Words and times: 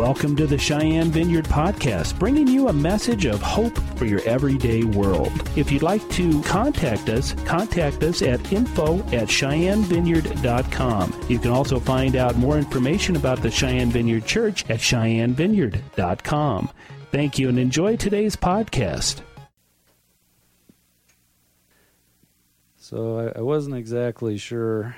Welcome 0.00 0.34
to 0.36 0.46
the 0.46 0.56
Cheyenne 0.56 1.10
Vineyard 1.10 1.44
Podcast, 1.44 2.18
bringing 2.18 2.48
you 2.48 2.68
a 2.68 2.72
message 2.72 3.26
of 3.26 3.42
hope 3.42 3.78
for 3.98 4.06
your 4.06 4.22
everyday 4.22 4.82
world. 4.82 5.30
If 5.56 5.70
you'd 5.70 5.82
like 5.82 6.08
to 6.12 6.40
contact 6.42 7.10
us, 7.10 7.34
contact 7.44 8.02
us 8.02 8.22
at 8.22 8.50
info 8.50 9.00
at 9.08 9.28
cheyennevineyard.com. 9.28 11.26
You 11.28 11.38
can 11.38 11.50
also 11.50 11.78
find 11.78 12.16
out 12.16 12.36
more 12.36 12.56
information 12.56 13.14
about 13.14 13.42
the 13.42 13.50
Cheyenne 13.50 13.90
Vineyard 13.90 14.24
Church 14.24 14.64
at 14.70 14.78
cheyennevineyard.com. 14.78 16.70
Thank 17.12 17.38
you 17.38 17.50
and 17.50 17.58
enjoy 17.58 17.96
today's 17.96 18.36
podcast. 18.36 19.20
So 22.78 23.18
I, 23.18 23.40
I 23.40 23.42
wasn't 23.42 23.76
exactly 23.76 24.38
sure 24.38 24.96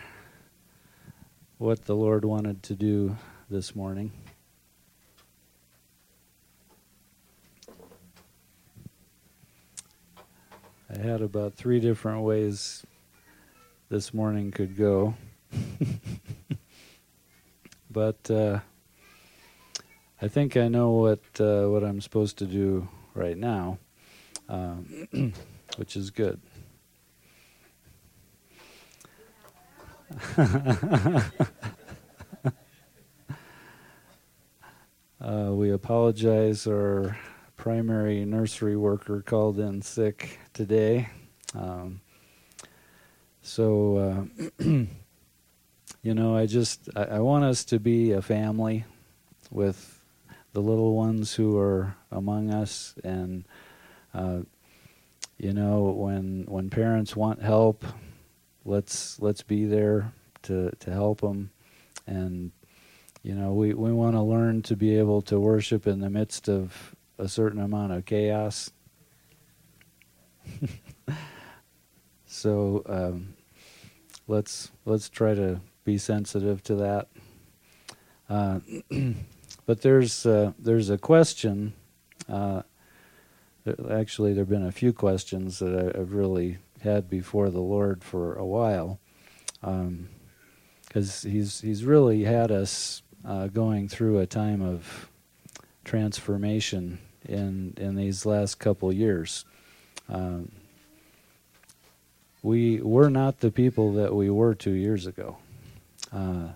what 1.58 1.86
the 1.86 1.96
Lord 1.96 2.24
wanted 2.24 2.62
to 2.62 2.76
do 2.76 3.16
this 3.50 3.74
morning. 3.74 4.12
I 10.94 10.98
had 10.98 11.22
about 11.22 11.54
three 11.54 11.80
different 11.80 12.22
ways 12.22 12.84
this 13.88 14.12
morning 14.12 14.50
could 14.50 14.76
go. 14.76 15.14
but 17.90 18.30
uh, 18.30 18.60
I 20.20 20.28
think 20.28 20.54
I 20.58 20.68
know 20.68 20.90
what 20.90 21.20
uh, 21.40 21.68
what 21.68 21.82
I'm 21.82 22.02
supposed 22.02 22.36
to 22.38 22.46
do 22.46 22.88
right 23.14 23.38
now, 23.38 23.78
um, 24.50 25.32
which 25.76 25.96
is 25.96 26.10
good. 26.10 26.38
uh, 35.22 35.48
we 35.52 35.70
apologize. 35.70 36.66
Our 36.66 37.16
primary 37.56 38.26
nursery 38.26 38.76
worker 38.76 39.22
called 39.22 39.58
in 39.58 39.80
sick 39.80 40.38
today. 40.62 41.08
Um, 41.56 42.00
so, 43.42 44.28
uh, 44.38 44.64
you 46.04 46.14
know, 46.14 46.36
I 46.36 46.46
just 46.46 46.88
I, 46.94 47.02
I, 47.02 47.18
want 47.18 47.44
us 47.44 47.64
to 47.64 47.80
be 47.80 48.12
a 48.12 48.22
family 48.22 48.84
with 49.50 50.00
the 50.52 50.60
little 50.60 50.94
ones 50.94 51.34
who 51.34 51.58
are 51.58 51.96
among 52.12 52.54
us, 52.54 52.94
and 53.02 53.44
uh, 54.14 54.42
you 55.36 55.52
know, 55.52 55.90
when 55.90 56.44
when 56.46 56.70
parents 56.70 57.16
want 57.16 57.42
help, 57.42 57.84
let's 58.64 59.18
let's 59.20 59.42
be 59.42 59.64
there 59.64 60.12
to 60.42 60.70
to 60.78 60.92
help 60.92 61.22
them, 61.22 61.50
and 62.06 62.52
you 63.24 63.34
know, 63.34 63.52
we 63.52 63.74
we 63.74 63.90
want 63.90 64.14
to 64.14 64.22
learn 64.22 64.62
to 64.62 64.76
be 64.76 64.96
able 64.96 65.22
to 65.22 65.40
worship 65.40 65.88
in 65.88 65.98
the 65.98 66.10
midst 66.10 66.48
of 66.48 66.94
a 67.18 67.26
certain 67.26 67.60
amount 67.60 67.90
of 67.90 68.04
chaos 68.04 68.70
so 72.26 72.82
um, 72.86 73.34
let's 74.26 74.70
let's 74.84 75.08
try 75.08 75.34
to 75.34 75.60
be 75.84 75.98
sensitive 75.98 76.62
to 76.64 76.74
that. 76.76 77.08
Uh, 78.28 78.60
but 79.66 79.82
there's 79.82 80.24
uh, 80.26 80.52
there's 80.58 80.90
a 80.90 80.98
question. 80.98 81.74
Uh, 82.28 82.62
actually, 83.90 84.32
there've 84.32 84.48
been 84.48 84.66
a 84.66 84.72
few 84.72 84.92
questions 84.92 85.58
that 85.58 85.96
I've 85.96 86.12
really 86.12 86.58
had 86.80 87.08
before 87.08 87.50
the 87.50 87.60
Lord 87.60 88.02
for 88.02 88.34
a 88.34 88.44
while, 88.44 88.98
because 89.60 91.24
um, 91.24 91.30
he's 91.30 91.60
he's 91.60 91.84
really 91.84 92.24
had 92.24 92.50
us 92.50 93.02
uh, 93.24 93.48
going 93.48 93.88
through 93.88 94.18
a 94.18 94.26
time 94.26 94.62
of 94.62 95.10
transformation 95.84 96.98
in 97.28 97.74
in 97.76 97.96
these 97.96 98.24
last 98.26 98.58
couple 98.58 98.92
years. 98.92 99.44
Um, 100.08 100.50
we 102.42 102.80
we're 102.80 103.08
not 103.08 103.40
the 103.40 103.50
people 103.50 103.92
that 103.94 104.14
we 104.14 104.28
were 104.28 104.54
two 104.54 104.72
years 104.72 105.06
ago, 105.06 105.36
uh, 106.12 106.48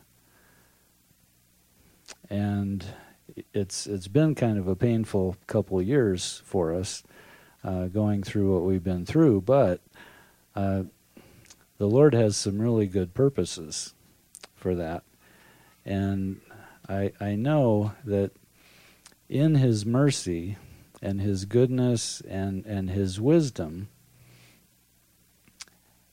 and 2.29 2.85
it's 3.55 3.87
it's 3.87 4.09
been 4.09 4.35
kind 4.35 4.59
of 4.59 4.67
a 4.67 4.75
painful 4.75 5.37
couple 5.47 5.79
of 5.79 5.87
years 5.87 6.43
for 6.45 6.75
us 6.75 7.05
uh, 7.63 7.87
going 7.87 8.23
through 8.23 8.53
what 8.53 8.65
we've 8.65 8.83
been 8.83 9.07
through. 9.07 9.43
But 9.43 9.81
uh, 10.57 10.85
the 11.79 11.87
Lord 11.87 12.15
has 12.15 12.37
some 12.37 12.61
really 12.61 12.87
good 12.87 13.15
purposes 13.15 13.95
for 14.57 14.75
that, 14.75 15.05
and 15.85 16.41
I 16.89 17.13
I 17.21 17.37
know 17.37 17.93
that 18.05 18.33
in 19.29 19.55
His 19.55 19.87
mercy 19.87 20.57
and 21.03 21.21
His 21.21 21.45
goodness 21.45 22.21
and 22.23 22.65
and 22.67 22.91
His 22.91 23.21
wisdom 23.21 23.89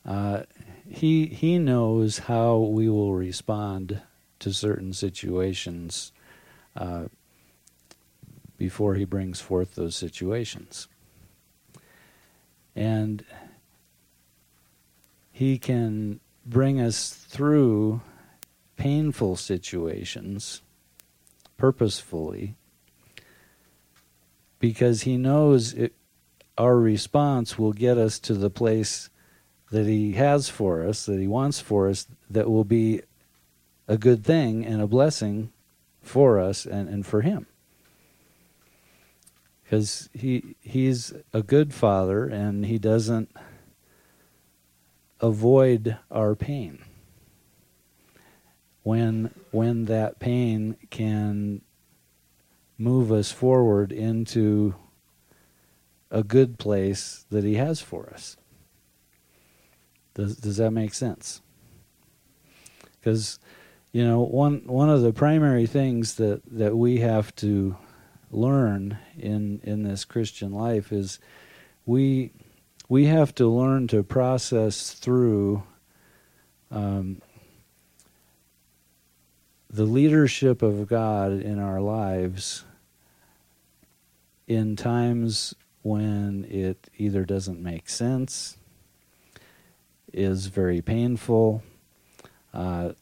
uh, 0.06 0.42
he 0.86 1.26
he 1.26 1.58
knows 1.58 2.18
how 2.18 2.58
we 2.58 2.88
will 2.88 3.14
respond 3.14 4.02
to 4.38 4.52
certain 4.52 4.92
situations 4.92 6.12
uh, 6.76 7.04
before 8.58 8.94
he 8.94 9.04
brings 9.04 9.40
forth 9.40 9.74
those 9.74 9.96
situations, 9.96 10.88
and 12.76 13.24
he 15.32 15.58
can 15.58 16.20
bring 16.44 16.78
us 16.78 17.08
through 17.08 18.02
painful 18.76 19.36
situations 19.36 20.60
purposefully 21.56 22.56
because 24.64 25.02
he 25.02 25.18
knows 25.18 25.74
it, 25.74 25.92
our 26.56 26.78
response 26.78 27.58
will 27.58 27.74
get 27.74 27.98
us 27.98 28.18
to 28.18 28.32
the 28.32 28.48
place 28.48 29.10
that 29.70 29.86
He 29.86 30.12
has 30.12 30.48
for 30.48 30.82
us, 30.82 31.04
that 31.04 31.20
He 31.20 31.26
wants 31.26 31.60
for 31.60 31.86
us, 31.86 32.06
that 32.30 32.48
will 32.48 32.64
be 32.64 33.02
a 33.86 33.98
good 33.98 34.24
thing 34.24 34.64
and 34.64 34.80
a 34.80 34.86
blessing 34.86 35.52
for 36.00 36.40
us 36.40 36.64
and, 36.64 36.88
and 36.88 37.04
for 37.04 37.20
Him. 37.20 37.44
Because 39.62 40.08
he, 40.14 40.56
He's 40.62 41.12
a 41.34 41.42
good 41.42 41.74
Father 41.74 42.24
and 42.24 42.64
He 42.64 42.78
doesn't 42.78 43.36
avoid 45.20 45.98
our 46.10 46.34
pain. 46.34 46.82
When, 48.82 49.30
when 49.50 49.84
that 49.84 50.20
pain 50.20 50.78
can 50.88 51.60
move 52.78 53.12
us 53.12 53.30
forward 53.30 53.92
into 53.92 54.74
a 56.10 56.22
good 56.22 56.58
place 56.58 57.24
that 57.30 57.44
He 57.44 57.54
has 57.54 57.80
for 57.80 58.10
us. 58.12 58.36
Does 60.14 60.36
does 60.36 60.56
that 60.58 60.70
make 60.70 60.94
sense? 60.94 61.40
Because 62.98 63.38
you 63.92 64.04
know 64.04 64.20
one 64.20 64.62
one 64.66 64.90
of 64.90 65.02
the 65.02 65.12
primary 65.12 65.66
things 65.66 66.14
that 66.16 66.42
that 66.50 66.76
we 66.76 66.98
have 67.00 67.34
to 67.36 67.76
learn 68.30 68.98
in 69.18 69.60
in 69.64 69.82
this 69.82 70.04
Christian 70.04 70.52
life 70.52 70.92
is 70.92 71.18
we 71.86 72.32
we 72.88 73.06
have 73.06 73.34
to 73.34 73.48
learn 73.48 73.88
to 73.88 74.02
process 74.02 74.92
through 74.92 75.62
um, 76.70 77.20
the 79.74 79.84
leadership 79.84 80.62
of 80.62 80.86
God 80.86 81.32
in 81.32 81.58
our 81.58 81.80
lives 81.80 82.64
in 84.46 84.76
times 84.76 85.52
when 85.82 86.44
it 86.48 86.88
either 86.96 87.24
doesn't 87.24 87.60
make 87.60 87.88
sense 87.88 88.56
is 90.12 90.46
very 90.46 90.80
painful. 90.80 91.64
Uh, 92.52 92.92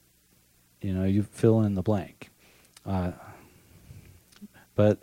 you 0.80 0.94
know, 0.94 1.04
you 1.04 1.22
fill 1.24 1.60
in 1.60 1.74
the 1.74 1.82
blank. 1.82 2.30
Uh, 2.86 3.12
but 4.74 4.98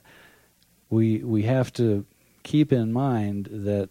we 0.90 1.20
we 1.20 1.44
have 1.44 1.72
to 1.74 2.04
keep 2.42 2.74
in 2.74 2.92
mind 2.92 3.48
that 3.52 3.90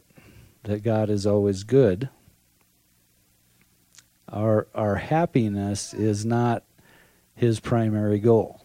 that 0.64 0.82
God 0.82 1.10
is 1.10 1.28
always 1.28 1.62
good. 1.62 2.08
Our 4.28 4.66
our 4.74 4.96
happiness 4.96 5.94
is 5.94 6.26
not 6.26 6.64
his 7.38 7.60
primary 7.60 8.18
goal. 8.18 8.60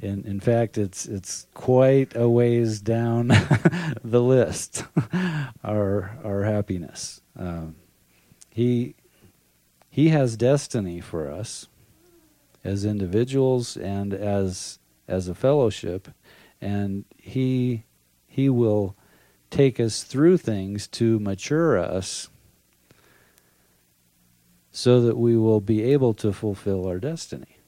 In, 0.00 0.24
in 0.24 0.38
fact, 0.38 0.78
it's 0.78 1.06
it's 1.06 1.48
quite 1.54 2.14
a 2.14 2.28
ways 2.28 2.80
down 2.80 3.28
the 4.04 4.22
list. 4.22 4.84
our 5.64 6.16
our 6.24 6.44
happiness. 6.44 7.20
Um, 7.36 7.74
he 8.48 8.94
he 9.90 10.10
has 10.10 10.36
destiny 10.36 11.00
for 11.00 11.28
us 11.28 11.66
as 12.62 12.84
individuals 12.84 13.76
and 13.76 14.14
as 14.14 14.78
as 15.08 15.26
a 15.26 15.34
fellowship, 15.34 16.08
and 16.60 17.06
he 17.16 17.82
he 18.28 18.48
will 18.48 18.94
take 19.50 19.80
us 19.80 20.04
through 20.04 20.36
things 20.36 20.86
to 20.86 21.18
mature 21.18 21.76
us 21.76 22.28
so 24.78 25.00
that 25.00 25.16
we 25.16 25.36
will 25.36 25.60
be 25.60 25.82
able 25.82 26.14
to 26.14 26.32
fulfill 26.32 26.86
our 26.86 26.98
destiny. 26.98 27.58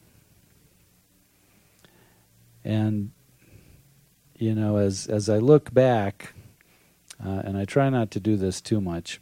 and 2.65 3.11
you 4.37 4.55
know, 4.55 4.77
as 4.77 5.07
as 5.07 5.29
I 5.29 5.39
look 5.39 5.73
back, 5.75 6.35
uh, 7.25 7.43
and 7.45 7.59
I 7.59 7.65
try 7.65 7.91
not 7.91 8.11
to 8.13 8.21
do 8.21 8.37
this 8.37 8.61
too 8.61 8.81
much, 8.81 9.21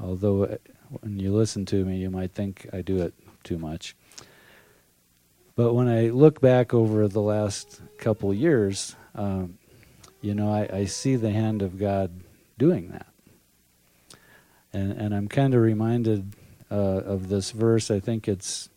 although 0.00 0.44
uh, 0.44 0.56
when 1.00 1.20
you 1.20 1.34
listen 1.34 1.64
to 1.66 1.84
me, 1.84 1.98
you 1.98 2.10
might 2.10 2.32
think 2.32 2.68
I 2.72 2.82
do 2.82 3.02
it 3.02 3.14
too 3.44 3.58
much. 3.58 3.94
But 5.54 5.74
when 5.74 5.88
I 5.88 6.08
look 6.08 6.40
back 6.40 6.74
over 6.74 7.08
the 7.08 7.22
last 7.22 7.80
couple 7.98 8.34
years, 8.34 8.96
um, 9.14 9.58
you 10.20 10.34
know, 10.34 10.50
I, 10.50 10.68
I 10.72 10.84
see 10.86 11.16
the 11.16 11.30
hand 11.30 11.62
of 11.62 11.78
God 11.78 12.10
doing 12.58 12.88
that. 12.88 13.06
And, 14.72 14.92
and 14.92 15.14
I'm 15.14 15.28
kind 15.28 15.54
of 15.54 15.62
reminded 15.62 16.34
uh, 16.70 16.74
of 16.74 17.28
this 17.28 17.50
verse. 17.50 17.90
I 17.90 18.00
think 18.00 18.28
it's 18.28 18.68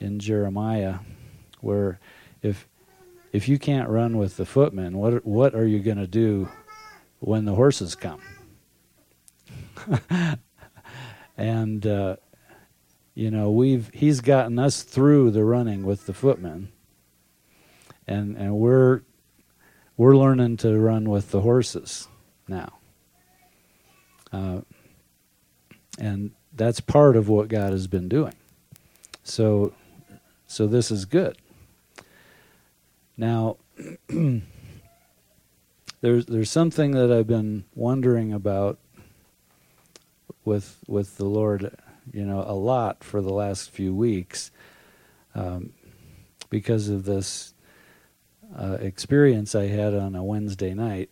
in 0.00 0.18
Jeremiah, 0.18 0.98
where 1.60 1.98
if 2.42 2.68
if 3.32 3.48
you 3.48 3.58
can't 3.58 3.88
run 3.88 4.16
with 4.16 4.36
the 4.36 4.46
footmen, 4.46 4.96
what 4.96 5.24
what 5.26 5.54
are 5.54 5.66
you 5.66 5.80
going 5.80 5.98
to 5.98 6.06
do 6.06 6.48
when 7.18 7.44
the 7.44 7.54
horses 7.54 7.94
come? 7.94 8.20
and 11.36 11.86
uh, 11.86 12.16
you 13.14 13.30
know 13.30 13.50
we've 13.50 13.90
he's 13.92 14.20
gotten 14.20 14.58
us 14.58 14.82
through 14.82 15.30
the 15.30 15.44
running 15.44 15.84
with 15.84 16.06
the 16.06 16.14
footmen, 16.14 16.72
and 18.06 18.36
and 18.36 18.56
we're 18.56 19.02
we're 19.96 20.16
learning 20.16 20.56
to 20.58 20.78
run 20.78 21.08
with 21.08 21.30
the 21.30 21.40
horses 21.40 22.08
now. 22.48 22.72
Uh, 24.32 24.60
and 25.98 26.32
that's 26.56 26.80
part 26.80 27.16
of 27.16 27.28
what 27.28 27.48
God 27.48 27.72
has 27.72 27.86
been 27.86 28.08
doing. 28.08 28.34
So, 29.22 29.72
so 30.46 30.66
this 30.66 30.90
is 30.90 31.04
good. 31.04 31.36
Now, 33.16 33.56
there's 36.00 36.26
there's 36.26 36.50
something 36.50 36.92
that 36.92 37.12
I've 37.12 37.26
been 37.26 37.64
wondering 37.74 38.32
about 38.32 38.78
with 40.44 40.78
with 40.86 41.16
the 41.16 41.24
Lord, 41.24 41.76
you 42.12 42.24
know, 42.24 42.44
a 42.46 42.54
lot 42.54 43.04
for 43.04 43.20
the 43.20 43.32
last 43.32 43.70
few 43.70 43.94
weeks, 43.94 44.50
um, 45.34 45.72
because 46.50 46.88
of 46.88 47.04
this 47.04 47.54
uh, 48.56 48.78
experience 48.80 49.54
I 49.54 49.66
had 49.66 49.94
on 49.94 50.14
a 50.14 50.22
Wednesday 50.24 50.74
night 50.74 51.10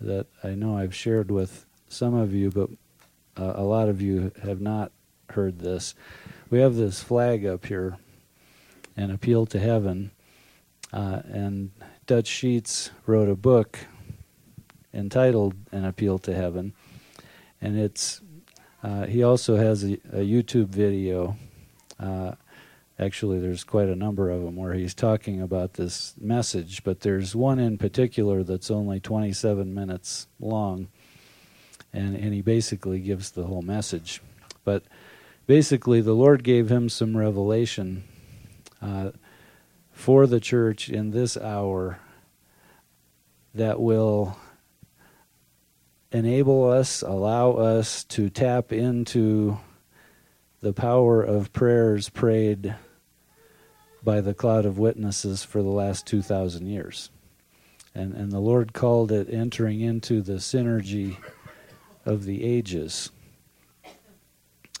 that 0.00 0.26
I 0.42 0.50
know 0.50 0.76
I've 0.76 0.94
shared 0.94 1.30
with 1.30 1.66
some 1.88 2.14
of 2.14 2.32
you, 2.32 2.50
but 2.50 2.70
uh, 3.38 3.52
a 3.56 3.62
lot 3.62 3.88
of 3.88 4.00
you 4.00 4.32
have 4.42 4.60
not 4.60 4.92
heard 5.30 5.58
this. 5.58 5.94
We 6.50 6.60
have 6.60 6.76
this 6.76 7.02
flag 7.02 7.46
up 7.46 7.66
here, 7.66 7.96
an 8.96 9.10
appeal 9.10 9.46
to 9.46 9.58
heaven, 9.58 10.10
uh, 10.92 11.22
and 11.24 11.70
Dutch 12.06 12.26
Sheets 12.26 12.90
wrote 13.06 13.28
a 13.28 13.36
book 13.36 13.78
entitled 14.92 15.54
"An 15.72 15.84
Appeal 15.84 16.18
to 16.20 16.34
Heaven," 16.34 16.74
and 17.60 17.78
it's 17.78 18.20
uh, 18.82 19.06
he 19.06 19.22
also 19.22 19.56
has 19.56 19.84
a, 19.84 19.94
a 20.12 20.24
YouTube 20.24 20.68
video. 20.68 21.36
Uh, 21.98 22.32
actually, 22.98 23.40
there's 23.40 23.64
quite 23.64 23.88
a 23.88 23.96
number 23.96 24.28
of 24.28 24.42
them 24.42 24.56
where 24.56 24.74
he's 24.74 24.94
talking 24.94 25.40
about 25.40 25.74
this 25.74 26.14
message, 26.20 26.84
but 26.84 27.00
there's 27.00 27.34
one 27.34 27.58
in 27.58 27.78
particular 27.78 28.42
that's 28.42 28.70
only 28.70 29.00
27 29.00 29.72
minutes 29.72 30.26
long 30.38 30.88
and, 31.92 32.16
and 32.16 32.32
he 32.32 32.42
basically 32.42 33.00
gives 33.00 33.30
the 33.30 33.44
whole 33.44 33.62
message. 33.62 34.20
But 34.64 34.84
basically, 35.46 36.00
the 36.00 36.14
Lord 36.14 36.44
gave 36.44 36.70
him 36.70 36.88
some 36.88 37.16
revelation 37.16 38.04
uh, 38.80 39.10
for 39.92 40.26
the 40.26 40.40
church 40.40 40.88
in 40.88 41.10
this 41.10 41.36
hour 41.36 41.98
that 43.54 43.80
will 43.80 44.36
enable 46.10 46.70
us, 46.70 47.02
allow 47.02 47.52
us 47.52 48.04
to 48.04 48.28
tap 48.30 48.72
into 48.72 49.58
the 50.60 50.72
power 50.72 51.22
of 51.22 51.52
prayers 51.52 52.08
prayed 52.08 52.74
by 54.04 54.20
the 54.20 54.34
cloud 54.34 54.64
of 54.64 54.78
witnesses 54.78 55.44
for 55.44 55.62
the 55.62 55.68
last 55.68 56.06
2,000 56.06 56.66
years. 56.66 57.10
And, 57.94 58.14
and 58.14 58.32
the 58.32 58.40
Lord 58.40 58.72
called 58.72 59.12
it 59.12 59.32
entering 59.32 59.80
into 59.80 60.22
the 60.22 60.34
synergy 60.34 61.16
of 62.04 62.24
the 62.24 62.44
ages 62.44 63.10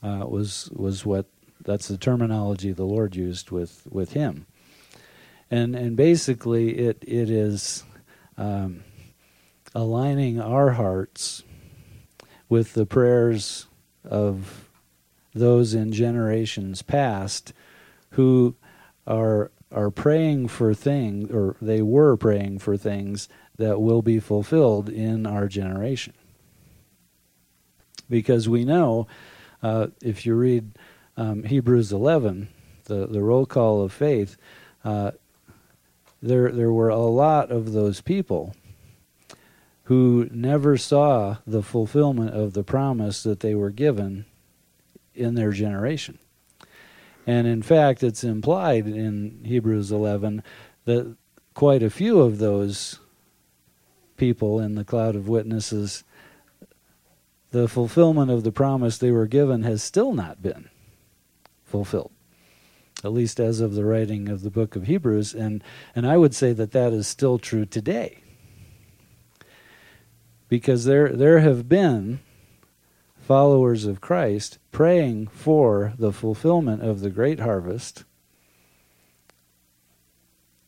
uh, 0.02 0.24
was 0.28 0.70
was 0.72 1.06
what 1.06 1.26
that's 1.64 1.88
the 1.88 1.96
terminology 1.96 2.72
the 2.72 2.84
Lord 2.84 3.14
used 3.14 3.50
with 3.50 3.86
with 3.90 4.12
him, 4.12 4.46
and 5.50 5.76
and 5.76 5.96
basically 5.96 6.78
it 6.78 7.04
it 7.06 7.30
is 7.30 7.84
um, 8.36 8.82
aligning 9.74 10.40
our 10.40 10.70
hearts 10.70 11.44
with 12.48 12.74
the 12.74 12.86
prayers 12.86 13.66
of 14.04 14.68
those 15.34 15.72
in 15.72 15.92
generations 15.92 16.82
past 16.82 17.52
who 18.10 18.56
are 19.06 19.50
are 19.70 19.90
praying 19.90 20.48
for 20.48 20.74
things 20.74 21.30
or 21.30 21.56
they 21.62 21.80
were 21.80 22.16
praying 22.16 22.58
for 22.58 22.76
things 22.76 23.28
that 23.56 23.80
will 23.80 24.02
be 24.02 24.18
fulfilled 24.18 24.88
in 24.88 25.26
our 25.26 25.48
generation 25.48 26.12
because 28.12 28.46
we 28.46 28.64
know 28.64 29.08
uh, 29.62 29.86
if 30.02 30.26
you 30.26 30.34
read 30.34 30.70
um, 31.16 31.44
Hebrews 31.44 31.92
11, 31.92 32.48
the, 32.84 33.06
the 33.06 33.22
roll 33.22 33.46
call 33.46 33.80
of 33.80 33.90
faith, 33.90 34.36
uh, 34.84 35.12
there, 36.20 36.52
there 36.52 36.72
were 36.72 36.90
a 36.90 36.98
lot 36.98 37.50
of 37.50 37.72
those 37.72 38.02
people 38.02 38.54
who 39.84 40.28
never 40.30 40.76
saw 40.76 41.38
the 41.46 41.62
fulfillment 41.62 42.34
of 42.34 42.52
the 42.52 42.62
promise 42.62 43.22
that 43.22 43.40
they 43.40 43.54
were 43.54 43.70
given 43.70 44.26
in 45.14 45.34
their 45.34 45.50
generation. 45.50 46.18
And 47.26 47.46
in 47.46 47.62
fact, 47.62 48.02
it's 48.02 48.22
implied 48.22 48.86
in 48.86 49.40
Hebrews 49.44 49.90
11 49.90 50.42
that 50.84 51.16
quite 51.54 51.82
a 51.82 51.90
few 51.90 52.20
of 52.20 52.38
those 52.38 52.98
people 54.18 54.60
in 54.60 54.74
the 54.74 54.84
cloud 54.84 55.16
of 55.16 55.28
witnesses 55.28 56.04
the 57.52 57.68
fulfillment 57.68 58.30
of 58.30 58.42
the 58.42 58.52
promise 58.52 58.98
they 58.98 59.10
were 59.10 59.26
given 59.26 59.62
has 59.62 59.82
still 59.82 60.12
not 60.12 60.42
been 60.42 60.68
fulfilled 61.64 62.10
at 63.04 63.12
least 63.12 63.40
as 63.40 63.60
of 63.60 63.74
the 63.74 63.84
writing 63.84 64.28
of 64.28 64.42
the 64.42 64.50
book 64.50 64.76
of 64.76 64.84
Hebrews. 64.84 65.34
And 65.34 65.62
and 65.94 66.06
I 66.06 66.16
would 66.16 66.34
say 66.34 66.52
that 66.52 66.72
that 66.72 66.92
is 66.92 67.06
still 67.06 67.38
true 67.38 67.66
today. 67.66 68.18
Because 70.48 70.84
there 70.84 71.08
there 71.08 71.40
have 71.40 71.68
been 71.68 72.20
followers 73.16 73.84
of 73.84 74.00
Christ 74.00 74.58
praying 74.70 75.28
for 75.28 75.94
the 75.98 76.12
fulfillment 76.12 76.82
of 76.82 77.00
the 77.00 77.10
great 77.10 77.40
harvest 77.40 78.04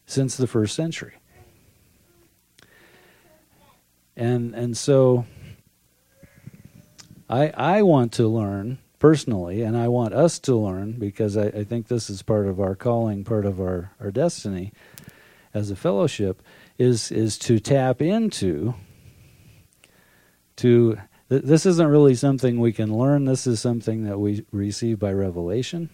since 0.06 0.36
the 0.36 0.46
first 0.46 0.74
century. 0.74 1.14
And 4.16 4.54
and 4.54 4.76
so 4.76 5.26
I, 7.28 7.48
I 7.48 7.82
want 7.82 8.12
to 8.14 8.28
learn 8.28 8.78
personally, 8.98 9.62
and 9.62 9.76
I 9.76 9.88
want 9.88 10.14
us 10.14 10.38
to 10.40 10.56
learn 10.56 10.92
because 10.92 11.36
I, 11.36 11.46
I 11.46 11.64
think 11.64 11.88
this 11.88 12.10
is 12.10 12.22
part 12.22 12.46
of 12.46 12.60
our 12.60 12.74
calling, 12.74 13.24
part 13.24 13.46
of 13.46 13.60
our, 13.60 13.92
our 14.00 14.10
destiny 14.10 14.72
as 15.52 15.70
a 15.70 15.76
fellowship, 15.76 16.42
is 16.78 17.12
is 17.12 17.38
to 17.38 17.60
tap 17.60 18.02
into 18.02 18.74
to 20.56 20.98
th- 21.28 21.42
this 21.42 21.66
isn't 21.66 21.86
really 21.86 22.14
something 22.14 22.58
we 22.58 22.72
can 22.72 22.96
learn. 22.96 23.24
This 23.24 23.46
is 23.46 23.60
something 23.60 24.04
that 24.04 24.18
we 24.18 24.44
receive 24.50 24.98
by 24.98 25.12
revelation. 25.12 25.90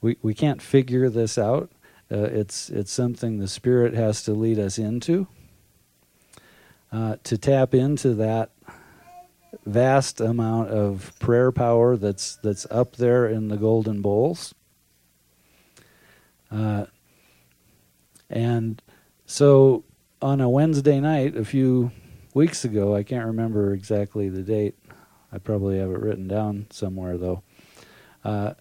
We 0.00 0.16
we 0.22 0.34
can't 0.34 0.60
figure 0.60 1.08
this 1.08 1.38
out. 1.38 1.70
Uh, 2.10 2.24
it's 2.24 2.68
it's 2.68 2.92
something 2.92 3.38
the 3.38 3.48
spirit 3.48 3.94
has 3.94 4.22
to 4.24 4.32
lead 4.32 4.58
us 4.58 4.78
into. 4.78 5.26
Uh, 6.92 7.16
to 7.24 7.38
tap 7.38 7.72
into 7.72 8.12
that 8.12 8.50
vast 9.64 10.20
amount 10.20 10.70
of 10.70 11.12
prayer 11.18 11.52
power 11.52 11.96
that's 11.96 12.36
that's 12.36 12.66
up 12.70 12.96
there 12.96 13.26
in 13.26 13.48
the 13.48 13.56
golden 13.56 14.02
bowls. 14.02 14.54
Uh, 16.50 16.86
and 18.28 18.82
so 19.26 19.84
on 20.20 20.40
a 20.40 20.48
Wednesday 20.48 21.00
night 21.00 21.36
a 21.36 21.44
few 21.44 21.90
weeks 22.34 22.64
ago, 22.64 22.94
I 22.94 23.02
can't 23.02 23.26
remember 23.26 23.72
exactly 23.72 24.28
the 24.28 24.42
date. 24.42 24.76
I 25.32 25.38
probably 25.38 25.78
have 25.78 25.90
it 25.90 26.00
written 26.00 26.28
down 26.28 26.66
somewhere 26.70 27.16
though. 27.16 27.42
Uh, 28.24 28.54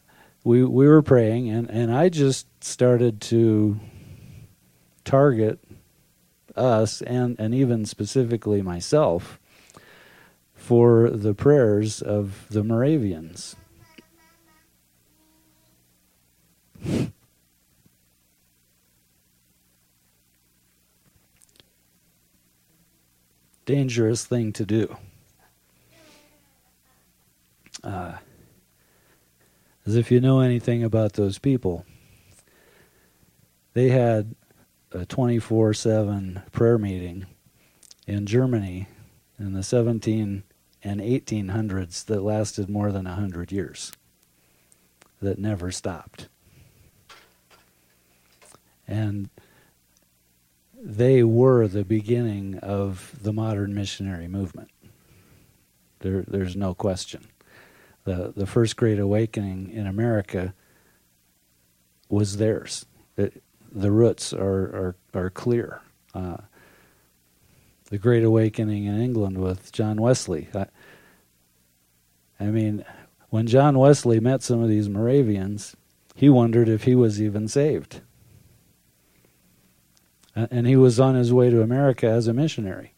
we 0.43 0.63
we 0.63 0.87
were 0.87 1.01
praying 1.01 1.49
and, 1.49 1.69
and 1.69 1.93
I 1.93 2.09
just 2.09 2.47
started 2.63 3.21
to 3.21 3.79
target 5.03 5.59
us 6.55 7.01
and, 7.01 7.39
and 7.39 7.53
even 7.53 7.85
specifically 7.85 8.61
myself 8.61 9.39
for 10.71 11.09
the 11.09 11.33
prayers 11.33 12.01
of 12.01 12.47
the 12.49 12.63
Moravians. 12.63 13.57
Dangerous 23.65 24.25
thing 24.25 24.53
to 24.53 24.65
do. 24.65 24.95
Uh, 27.83 28.13
as 29.85 29.97
if 29.97 30.09
you 30.09 30.21
know 30.21 30.39
anything 30.39 30.85
about 30.85 31.11
those 31.15 31.37
people, 31.37 31.85
they 33.73 33.89
had 33.89 34.35
a 34.93 35.05
24 35.05 35.73
7 35.73 36.43
prayer 36.53 36.77
meeting 36.77 37.25
in 38.07 38.25
Germany 38.25 38.87
in 39.37 39.51
the 39.51 39.63
17 39.63 40.43
and 40.83 40.99
1800s 40.99 42.05
that 42.05 42.21
lasted 42.21 42.69
more 42.69 42.91
than 42.91 43.05
100 43.05 43.51
years, 43.51 43.91
that 45.21 45.37
never 45.37 45.71
stopped. 45.71 46.27
And 48.87 49.29
they 50.83 51.23
were 51.23 51.67
the 51.67 51.85
beginning 51.85 52.57
of 52.59 53.15
the 53.21 53.31
modern 53.31 53.73
missionary 53.73 54.27
movement. 54.27 54.71
There, 55.99 56.23
there's 56.27 56.55
no 56.55 56.73
question. 56.73 57.27
The, 58.03 58.33
the 58.35 58.47
first 58.47 58.75
Great 58.75 58.99
Awakening 58.99 59.69
in 59.69 59.85
America 59.85 60.55
was 62.09 62.37
theirs. 62.37 62.85
It, 63.15 63.43
the 63.71 63.91
roots 63.91 64.33
are, 64.33 64.43
are, 64.43 64.95
are 65.13 65.29
clear. 65.29 65.81
Uh, 66.13 66.37
the 67.91 67.97
Great 67.97 68.23
Awakening 68.23 68.85
in 68.85 68.99
England 69.01 69.37
with 69.37 69.73
John 69.73 70.01
Wesley. 70.01 70.47
I, 70.55 70.67
I 72.39 72.45
mean, 72.45 72.85
when 73.29 73.47
John 73.47 73.77
Wesley 73.77 74.21
met 74.21 74.41
some 74.41 74.63
of 74.63 74.69
these 74.69 74.87
Moravians, 74.87 75.75
he 76.15 76.29
wondered 76.29 76.69
if 76.69 76.85
he 76.85 76.95
was 76.95 77.21
even 77.21 77.49
saved. 77.49 77.99
And 80.33 80.65
he 80.65 80.77
was 80.77 81.01
on 81.01 81.15
his 81.15 81.33
way 81.33 81.49
to 81.49 81.61
America 81.61 82.07
as 82.07 82.27
a 82.27 82.33
missionary 82.33 82.93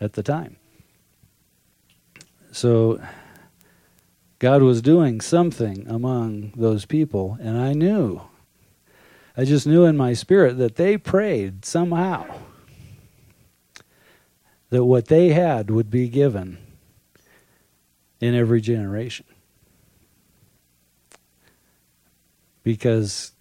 at 0.00 0.12
the 0.12 0.22
time. 0.22 0.56
So 2.52 3.02
God 4.38 4.62
was 4.62 4.80
doing 4.80 5.20
something 5.20 5.84
among 5.88 6.52
those 6.56 6.84
people, 6.84 7.36
and 7.40 7.58
I 7.58 7.72
knew. 7.72 8.22
I 9.36 9.44
just 9.44 9.66
knew 9.66 9.84
in 9.84 9.96
my 9.96 10.12
spirit 10.12 10.58
that 10.58 10.76
they 10.76 10.96
prayed 10.96 11.64
somehow 11.64 12.24
that 14.70 14.84
what 14.84 15.06
they 15.06 15.30
had 15.30 15.70
would 15.70 15.90
be 15.90 16.08
given 16.08 16.58
in 18.20 18.34
every 18.34 18.60
generation. 18.60 19.26
Because 22.62 23.32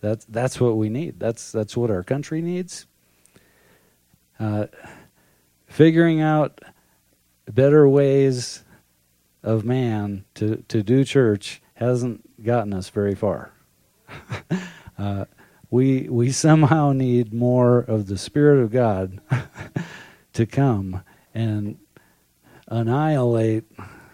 that's 0.00 0.24
that's 0.26 0.60
what 0.60 0.76
we 0.76 0.88
need. 0.88 1.18
That's 1.18 1.50
that's 1.50 1.76
what 1.76 1.90
our 1.90 2.04
country 2.04 2.40
needs. 2.40 2.86
Uh, 4.38 4.66
figuring 5.66 6.20
out 6.20 6.60
better 7.46 7.88
ways 7.88 8.62
of 9.42 9.64
man 9.64 10.24
to, 10.34 10.62
to 10.68 10.82
do 10.82 11.04
church 11.04 11.62
hasn't 11.74 12.44
gotten 12.44 12.72
us 12.72 12.88
very 12.90 13.14
far. 13.14 13.52
uh, 14.98 15.24
we 15.70 16.08
we 16.08 16.30
somehow 16.30 16.92
need 16.92 17.32
more 17.32 17.78
of 17.78 18.06
the 18.06 18.18
Spirit 18.18 18.62
of 18.62 18.70
God 18.70 19.20
to 20.38 20.46
come 20.46 21.02
and 21.34 21.76
annihilate 22.68 23.64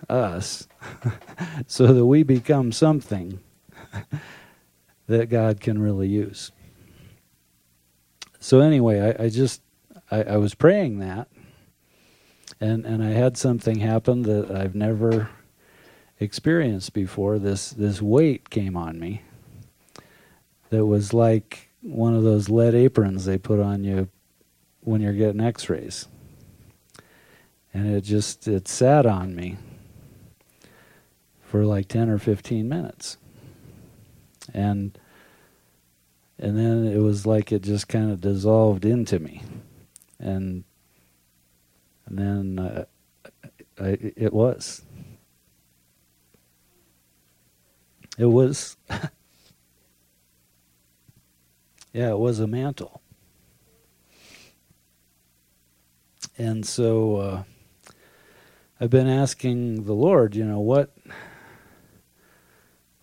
us 0.09 0.67
so 1.67 1.93
that 1.93 2.07
we 2.07 2.23
become 2.23 2.73
something 2.73 3.41
that 5.07 5.29
God 5.29 5.61
can 5.61 5.79
really 5.83 6.09
use. 6.09 6.51
So 8.41 8.61
anyway, 8.61 9.15
I, 9.19 9.25
I 9.25 9.29
just 9.29 9.61
I, 10.11 10.23
I, 10.23 10.37
was 10.39 10.55
praying 10.55 11.01
that, 11.01 11.29
and 12.59 12.87
and 12.87 13.05
I 13.05 13.11
had 13.11 13.37
something 13.37 13.81
happen 13.81 14.23
that 14.23 14.51
I've 14.51 14.75
never 14.75 15.29
experienced 16.19 16.95
before. 16.95 17.39
This 17.39 17.69
this 17.69 18.01
weight 18.01 18.49
came 18.49 18.79
on 18.79 18.99
me. 18.99 19.21
That 20.71 20.87
was 20.87 21.13
like 21.13 21.69
one 21.83 22.15
of 22.15 22.23
those 22.23 22.49
lead 22.49 22.75
aprons 22.75 23.27
they 23.27 23.37
put 23.37 23.61
on 23.61 23.85
you 23.85 24.09
when 24.85 25.01
you're 25.01 25.13
getting 25.13 25.41
X-rays, 25.41 26.09
and 27.75 27.93
it 27.93 28.03
just 28.03 28.47
it 28.47 28.69
sat 28.69 29.05
on 29.05 29.35
me 29.35 29.57
for 31.43 31.65
like 31.65 31.89
ten 31.89 32.09
or 32.09 32.19
fifteen 32.19 32.69
minutes. 32.69 33.19
And 34.55 34.97
and 36.39 36.57
then 36.57 36.87
it 36.87 37.01
was 37.01 37.27
like 37.27 37.51
it 37.51 37.63
just 37.63 37.89
kind 37.89 38.13
of 38.13 38.21
dissolved 38.21 38.85
into 38.85 39.19
me. 39.19 39.43
And 40.21 40.63
and 42.07 42.19
then 42.19 42.59
uh, 42.59 42.85
I, 43.81 43.99
it 44.17 44.33
was. 44.33 44.83
It 48.17 48.27
was 48.27 48.77
yeah 51.93 52.11
it 52.11 52.19
was 52.19 52.39
a 52.39 52.47
mantle. 52.47 53.01
And 56.39 56.65
so 56.65 57.17
uh, 57.17 57.43
I've 58.81 58.91
been 58.91 59.09
asking 59.09 59.85
the 59.85 59.93
Lord 59.93 60.35
you 60.35 60.45
know 60.45 60.61
what 60.61 60.95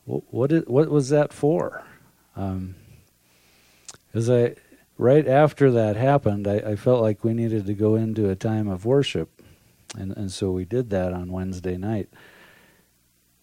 what 0.06 0.52
is, 0.52 0.66
what 0.66 0.90
was 0.90 1.10
that 1.10 1.32
for? 1.32 1.84
Um, 2.36 2.76
as 4.14 4.30
I 4.30 4.56
right 4.98 5.28
after 5.28 5.72
that 5.72 5.96
happened, 5.96 6.48
I, 6.48 6.56
I, 6.56 6.76
felt 6.76 7.02
like 7.02 7.24
we 7.24 7.34
needed 7.34 7.66
to 7.66 7.74
go 7.74 7.96
into 7.96 8.30
a 8.30 8.36
time 8.36 8.68
of 8.68 8.86
worship, 8.86 9.42
and 9.98 10.16
and 10.18 10.32
so 10.32 10.52
we 10.52 10.66
did 10.66 10.90
that 10.90 11.14
on 11.14 11.32
Wednesday 11.32 11.78
night. 11.78 12.10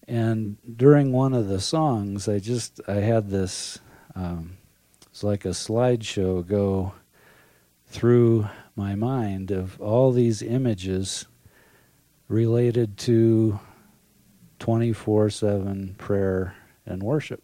And 0.07 0.57
during 0.77 1.13
one 1.13 1.35
of 1.35 1.49
the 1.49 1.61
songs, 1.61 2.29
I 2.29 2.39
just 2.39 2.81
I 2.89 2.97
had 2.97 3.31
this. 3.31 3.79
Um, 4.15 4.59
it's 5.11 5.25
like 5.25 5.45
a 5.45 5.51
slideshow 5.51 6.47
go 6.47 6.93
through 7.87 8.49
my 8.77 8.95
mind 8.95 9.51
of 9.51 9.81
all 9.81 10.13
these 10.13 10.43
images 10.43 11.27
related 12.29 12.97
to 12.99 13.59
24 14.59 15.31
7 15.31 15.95
prayer 15.99 16.55
and 16.87 17.03
worship. 17.03 17.43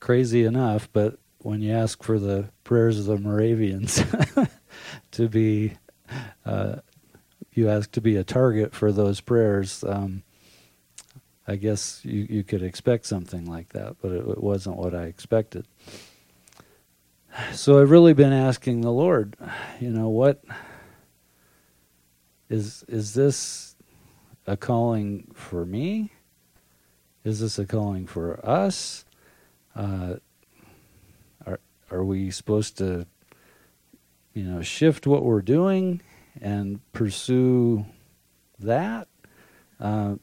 Crazy 0.00 0.44
enough, 0.44 0.88
but 0.92 1.18
when 1.38 1.62
you 1.62 1.72
ask 1.72 2.02
for 2.02 2.18
the 2.18 2.50
prayers 2.62 2.98
of 2.98 3.06
the 3.06 3.16
Moravians 3.18 4.02
to 5.12 5.28
be, 5.28 5.74
uh, 6.44 6.76
you 7.52 7.70
ask 7.70 7.90
to 7.92 8.00
be 8.00 8.16
a 8.16 8.24
target 8.24 8.74
for 8.74 8.92
those 8.92 9.20
prayers. 9.20 9.82
Um, 9.84 10.22
I 11.46 11.56
guess 11.56 12.00
you, 12.04 12.26
you 12.28 12.44
could 12.44 12.62
expect 12.62 13.06
something 13.06 13.46
like 13.46 13.70
that, 13.70 13.96
but 14.02 14.12
it, 14.12 14.26
it 14.26 14.42
wasn't 14.42 14.76
what 14.76 14.94
I 14.94 15.04
expected. 15.04 15.66
So 17.52 17.80
I've 17.80 17.90
really 17.90 18.14
been 18.14 18.32
asking 18.32 18.82
the 18.82 18.92
Lord, 18.92 19.36
you 19.80 19.90
know, 19.90 20.08
what 20.08 20.44
is 22.48 22.84
is 22.86 23.14
this 23.14 23.74
a 24.46 24.56
calling 24.56 25.32
for 25.34 25.66
me? 25.66 26.12
Is 27.24 27.40
this 27.40 27.58
a 27.58 27.66
calling 27.66 28.06
for 28.06 28.38
us? 28.48 29.04
Uh, 29.74 30.16
are 31.44 31.58
are 31.90 32.04
we 32.04 32.30
supposed 32.30 32.78
to, 32.78 33.04
you 34.32 34.44
know, 34.44 34.62
shift 34.62 35.04
what 35.04 35.24
we're 35.24 35.42
doing 35.42 36.02
and 36.40 36.80
pursue 36.92 37.84
that? 38.60 39.08
Uh, 39.80 40.16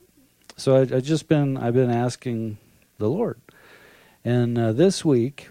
so 0.56 0.78
I, 0.78 0.82
I 0.82 1.00
just 1.02 1.28
been 1.28 1.58
I've 1.58 1.74
been 1.74 1.92
asking 1.92 2.58
the 3.00 3.10
Lord, 3.10 3.42
and 4.24 4.58
uh, 4.58 4.72
this 4.72 5.04
week 5.04 5.50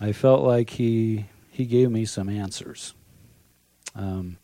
I 0.00 0.12
felt 0.12 0.42
like 0.42 0.70
he 0.70 1.26
he 1.50 1.66
gave 1.66 1.90
me 1.90 2.04
some 2.04 2.28
answers. 2.28 2.94
Um, 3.94 4.38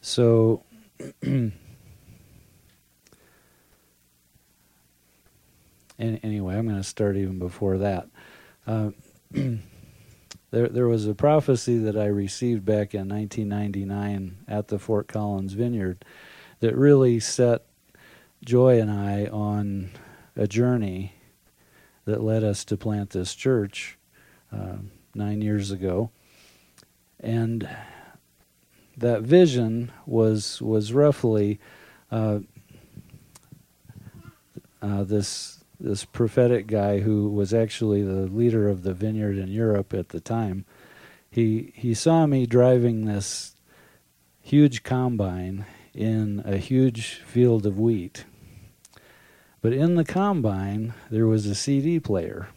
so 0.00 0.64
anyway, 5.98 6.56
I'm 6.56 6.66
going 6.66 6.76
to 6.76 6.82
start 6.82 7.16
even 7.16 7.38
before 7.38 7.78
that. 7.78 8.08
Uh, 8.66 8.90
there, 9.30 9.58
there 10.68 10.88
was 10.88 11.06
a 11.06 11.14
prophecy 11.14 11.78
that 11.78 11.96
I 11.96 12.06
received 12.06 12.64
back 12.64 12.94
in 12.94 13.08
1999 13.08 14.38
at 14.48 14.68
the 14.68 14.78
Fort 14.78 15.06
Collins 15.06 15.52
Vineyard 15.52 16.04
that 16.60 16.74
really 16.76 17.20
set 17.20 17.66
Joy 18.42 18.80
and 18.80 18.90
I 18.90 19.26
on 19.26 19.90
a 20.34 20.46
journey 20.46 21.14
that 22.06 22.22
led 22.22 22.42
us 22.42 22.64
to 22.64 22.78
plant 22.78 23.10
this 23.10 23.34
church 23.34 23.98
uh, 24.52 24.76
nine 25.14 25.42
years 25.42 25.70
ago, 25.70 26.10
and 27.18 27.68
that 28.96 29.22
vision 29.22 29.90
was 30.06 30.60
was 30.60 30.92
roughly 30.92 31.58
uh, 32.10 32.40
uh, 34.82 35.02
this 35.04 35.64
this 35.78 36.04
prophetic 36.04 36.66
guy 36.66 37.00
who 37.00 37.28
was 37.30 37.54
actually 37.54 38.02
the 38.02 38.26
leader 38.26 38.68
of 38.68 38.82
the 38.82 38.92
vineyard 38.92 39.38
in 39.38 39.48
Europe 39.48 39.94
at 39.94 40.10
the 40.10 40.20
time. 40.20 40.64
He 41.30 41.72
he 41.74 41.94
saw 41.94 42.26
me 42.26 42.46
driving 42.46 43.04
this 43.04 43.54
huge 44.42 44.82
combine 44.82 45.64
in 45.94 46.42
a 46.44 46.56
huge 46.56 47.14
field 47.26 47.66
of 47.66 47.78
wheat. 47.78 48.24
But 49.62 49.72
in 49.72 49.94
the 49.94 50.04
combine 50.04 50.94
there 51.10 51.26
was 51.26 51.46
a 51.46 51.54
CD 51.54 52.00
player. 52.00 52.48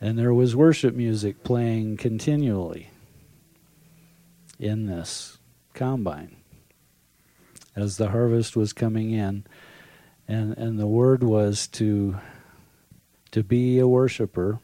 And 0.00 0.18
there 0.18 0.34
was 0.34 0.54
worship 0.54 0.94
music 0.94 1.42
playing 1.42 1.96
continually 1.96 2.90
in 4.58 4.86
this 4.86 5.38
combine 5.74 6.36
as 7.74 7.96
the 7.96 8.10
harvest 8.10 8.56
was 8.56 8.72
coming 8.72 9.12
in. 9.12 9.44
And 10.28 10.56
and 10.58 10.78
the 10.78 10.86
word 10.86 11.22
was 11.22 11.66
to 11.68 12.16
to 13.30 13.42
be 13.42 13.78
a 13.78 13.88
worshiper. 13.88 14.58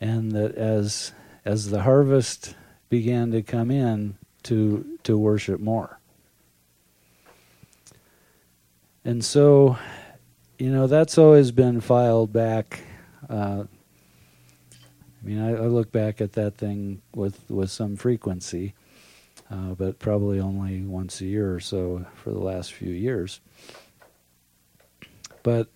And 0.00 0.32
that 0.32 0.54
as 0.54 1.12
as 1.44 1.70
the 1.70 1.82
harvest 1.82 2.54
began 2.88 3.30
to 3.30 3.42
come 3.42 3.70
in 3.70 4.16
to 4.44 4.98
to 5.04 5.16
worship 5.16 5.60
more. 5.60 5.98
And 9.04 9.24
so 9.24 9.78
you 10.58 10.70
know 10.70 10.86
that's 10.86 11.16
always 11.16 11.52
been 11.52 11.80
filed 11.80 12.32
back 12.32 12.80
uh, 13.30 13.64
I 15.20 15.26
mean, 15.26 15.40
I, 15.40 15.50
I, 15.50 15.66
look 15.66 15.90
back 15.90 16.20
at 16.20 16.32
that 16.34 16.56
thing 16.56 17.02
with, 17.14 17.40
with 17.50 17.70
some 17.70 17.96
frequency, 17.96 18.74
uh, 19.50 19.74
but 19.74 19.98
probably 19.98 20.38
only 20.38 20.82
once 20.82 21.20
a 21.20 21.26
year 21.26 21.52
or 21.52 21.60
so 21.60 22.06
for 22.14 22.30
the 22.30 22.38
last 22.38 22.72
few 22.72 22.92
years. 22.92 23.40
But 25.42 25.68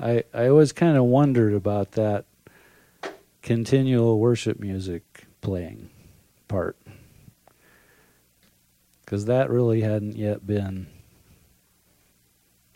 I 0.00 0.24
I 0.32 0.48
always 0.48 0.72
kind 0.72 0.96
of 0.96 1.04
wondered 1.04 1.52
about 1.52 1.92
that 1.92 2.26
continual 3.42 4.18
worship 4.18 4.60
music 4.60 5.24
playing 5.40 5.90
part 6.48 6.76
because 9.04 9.26
that 9.26 9.50
really 9.50 9.80
hadn't 9.82 10.16
yet 10.16 10.46
been 10.46 10.88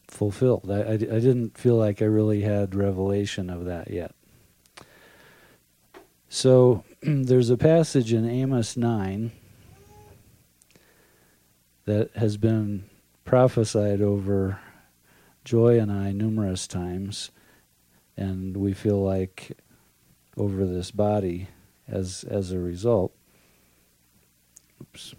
fulfilled. 0.06 0.70
I, 0.70 0.80
I, 0.80 0.92
I 0.92 0.96
didn't 0.96 1.58
feel 1.58 1.76
like 1.76 2.00
I 2.00 2.06
really 2.06 2.42
had 2.42 2.74
revelation 2.74 3.50
of 3.50 3.64
that 3.64 3.90
yet. 3.90 4.14
So 6.32 6.84
there's 7.02 7.50
a 7.50 7.56
passage 7.56 8.12
in 8.12 8.24
Amos 8.24 8.76
9 8.76 9.32
that 11.86 12.10
has 12.14 12.36
been 12.36 12.84
prophesied 13.24 14.00
over 14.00 14.60
Joy 15.44 15.80
and 15.80 15.90
I 15.90 16.12
numerous 16.12 16.68
times, 16.68 17.32
and 18.16 18.56
we 18.56 18.72
feel 18.74 19.02
like 19.02 19.58
over 20.36 20.64
this 20.64 20.92
body 20.92 21.48
as 21.88 22.24
as 22.30 22.52
a 22.52 22.60
result. 22.60 23.12
Oops. 24.80 25.14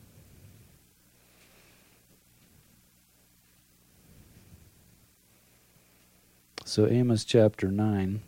So 6.63 6.88
Amos 6.88 7.25
chapter 7.25 7.70
9 7.70 8.22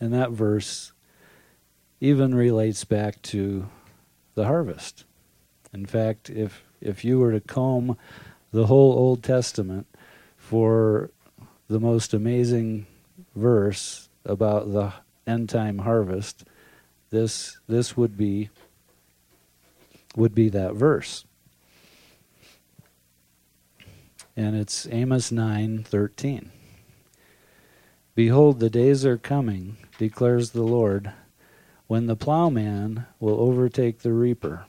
and 0.00 0.14
that 0.14 0.30
verse 0.30 0.92
even 2.00 2.34
relates 2.34 2.84
back 2.84 3.20
to 3.22 3.68
the 4.34 4.44
harvest. 4.44 5.04
In 5.72 5.86
fact, 5.86 6.30
if 6.30 6.62
if 6.80 7.04
you 7.04 7.18
were 7.18 7.32
to 7.32 7.40
comb 7.40 7.96
the 8.52 8.66
whole 8.66 8.92
Old 8.92 9.22
Testament 9.22 9.86
for 10.36 11.10
the 11.68 11.80
most 11.80 12.14
amazing 12.14 12.86
verse 13.34 14.08
about 14.24 14.72
the 14.72 14.92
end 15.26 15.48
time 15.48 15.78
harvest, 15.78 16.44
this 17.10 17.58
this 17.68 17.96
would 17.96 18.16
be 18.16 18.50
would 20.16 20.34
be 20.34 20.48
that 20.48 20.74
verse. 20.74 21.24
And 24.36 24.54
it's 24.54 24.86
Amos 24.90 25.30
9:13. 25.30 26.50
Behold 28.14 28.60
the 28.60 28.70
days 28.70 29.04
are 29.04 29.18
coming, 29.18 29.76
declares 29.98 30.50
the 30.50 30.62
Lord, 30.62 31.12
when 31.88 32.06
the 32.06 32.14
plowman 32.14 33.06
will 33.18 33.40
overtake 33.40 34.00
the 34.00 34.12
reaper, 34.12 34.66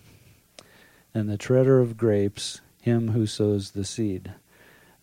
and 1.14 1.30
the 1.30 1.38
treader 1.38 1.80
of 1.80 1.98
grapes 1.98 2.62
him 2.82 3.10
who 3.10 3.28
sows 3.28 3.72
the 3.72 3.84
seed. 3.84 4.34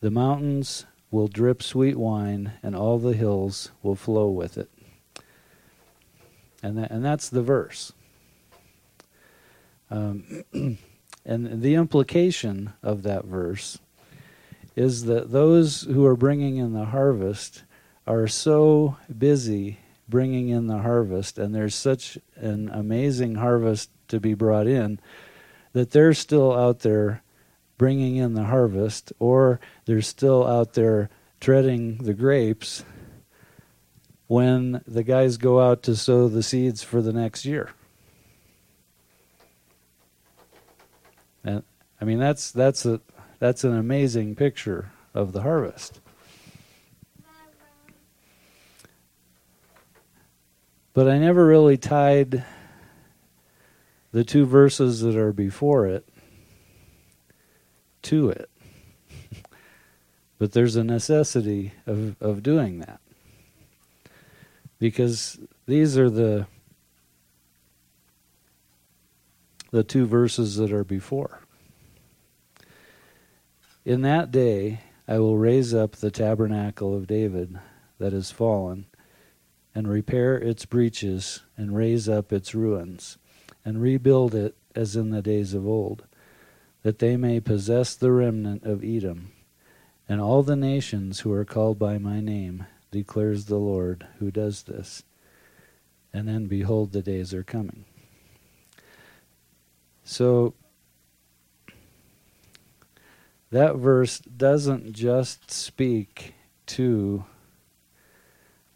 The 0.00 0.10
mountains 0.10 0.86
will 1.10 1.28
drip 1.28 1.62
sweet 1.62 1.96
wine, 1.96 2.54
and 2.62 2.74
all 2.74 2.98
the 2.98 3.12
hills 3.12 3.70
will 3.82 3.94
flow 3.94 4.28
with 4.28 4.56
it. 4.56 4.70
And, 6.62 6.78
that, 6.78 6.90
and 6.90 7.04
that's 7.04 7.28
the 7.28 7.42
verse. 7.42 7.92
Um, 9.90 10.42
and 11.24 11.62
the 11.62 11.74
implication 11.74 12.72
of 12.82 13.02
that 13.02 13.26
verse 13.26 13.78
is 14.74 15.04
that 15.04 15.32
those 15.32 15.82
who 15.82 16.04
are 16.06 16.16
bringing 16.16 16.56
in 16.56 16.72
the 16.72 16.86
harvest 16.86 17.62
are 18.06 18.26
so 18.26 18.96
busy 19.16 19.78
bringing 20.08 20.48
in 20.48 20.66
the 20.66 20.78
harvest, 20.78 21.38
and 21.38 21.54
there's 21.54 21.74
such 21.74 22.18
an 22.36 22.68
amazing 22.70 23.36
harvest 23.36 23.90
to 24.08 24.20
be 24.20 24.34
brought 24.34 24.66
in, 24.66 25.00
that 25.72 25.90
they're 25.90 26.14
still 26.14 26.52
out 26.52 26.80
there 26.80 27.22
bringing 27.78 28.16
in 28.16 28.34
the 28.34 28.44
harvest, 28.44 29.12
or 29.18 29.60
they're 29.84 30.00
still 30.02 30.46
out 30.46 30.74
there 30.74 31.10
treading 31.40 31.98
the 31.98 32.14
grapes 32.14 32.84
when 34.26 34.82
the 34.86 35.02
guys 35.02 35.36
go 35.36 35.60
out 35.60 35.82
to 35.82 35.94
sow 35.94 36.28
the 36.28 36.42
seeds 36.42 36.82
for 36.82 37.02
the 37.02 37.12
next 37.12 37.44
year. 37.44 37.70
And 41.44 41.62
I 42.00 42.04
mean 42.04 42.18
that's 42.18 42.50
that's 42.50 42.84
a 42.84 43.00
that's 43.38 43.62
an 43.62 43.76
amazing 43.76 44.34
picture 44.34 44.90
of 45.14 45.32
the 45.32 45.42
harvest. 45.42 46.00
But 50.96 51.08
I 51.10 51.18
never 51.18 51.44
really 51.44 51.76
tied 51.76 52.42
the 54.12 54.24
two 54.24 54.46
verses 54.46 55.02
that 55.02 55.14
are 55.14 55.30
before 55.30 55.86
it 55.86 56.08
to 58.00 58.30
it. 58.30 58.48
but 60.38 60.52
there's 60.52 60.74
a 60.74 60.82
necessity 60.82 61.72
of, 61.86 62.16
of 62.22 62.42
doing 62.42 62.78
that. 62.78 63.00
Because 64.78 65.38
these 65.66 65.98
are 65.98 66.08
the 66.08 66.46
the 69.72 69.84
two 69.84 70.06
verses 70.06 70.56
that 70.56 70.72
are 70.72 70.82
before. 70.82 71.40
In 73.84 74.00
that 74.00 74.30
day 74.30 74.80
I 75.06 75.18
will 75.18 75.36
raise 75.36 75.74
up 75.74 75.96
the 75.96 76.10
tabernacle 76.10 76.96
of 76.96 77.06
David 77.06 77.60
that 77.98 78.14
is 78.14 78.30
fallen 78.30 78.86
and 79.76 79.86
repair 79.86 80.38
its 80.38 80.64
breaches 80.64 81.42
and 81.54 81.76
raise 81.76 82.08
up 82.08 82.32
its 82.32 82.54
ruins 82.54 83.18
and 83.62 83.82
rebuild 83.82 84.34
it 84.34 84.56
as 84.74 84.96
in 84.96 85.10
the 85.10 85.20
days 85.20 85.52
of 85.52 85.66
old, 85.66 86.06
that 86.82 86.98
they 86.98 87.14
may 87.14 87.38
possess 87.38 87.94
the 87.94 88.10
remnant 88.10 88.64
of 88.64 88.82
Edom 88.82 89.32
and 90.08 90.18
all 90.18 90.42
the 90.42 90.56
nations 90.56 91.20
who 91.20 91.32
are 91.32 91.44
called 91.44 91.78
by 91.78 91.98
my 91.98 92.20
name, 92.20 92.64
declares 92.90 93.44
the 93.44 93.58
Lord 93.58 94.06
who 94.18 94.30
does 94.30 94.62
this. 94.62 95.02
And 96.10 96.26
then 96.26 96.46
behold, 96.46 96.92
the 96.92 97.02
days 97.02 97.34
are 97.34 97.42
coming. 97.42 97.84
So, 100.04 100.54
that 103.50 103.76
verse 103.76 104.20
doesn't 104.20 104.94
just 104.94 105.50
speak 105.50 106.32
to 106.66 107.26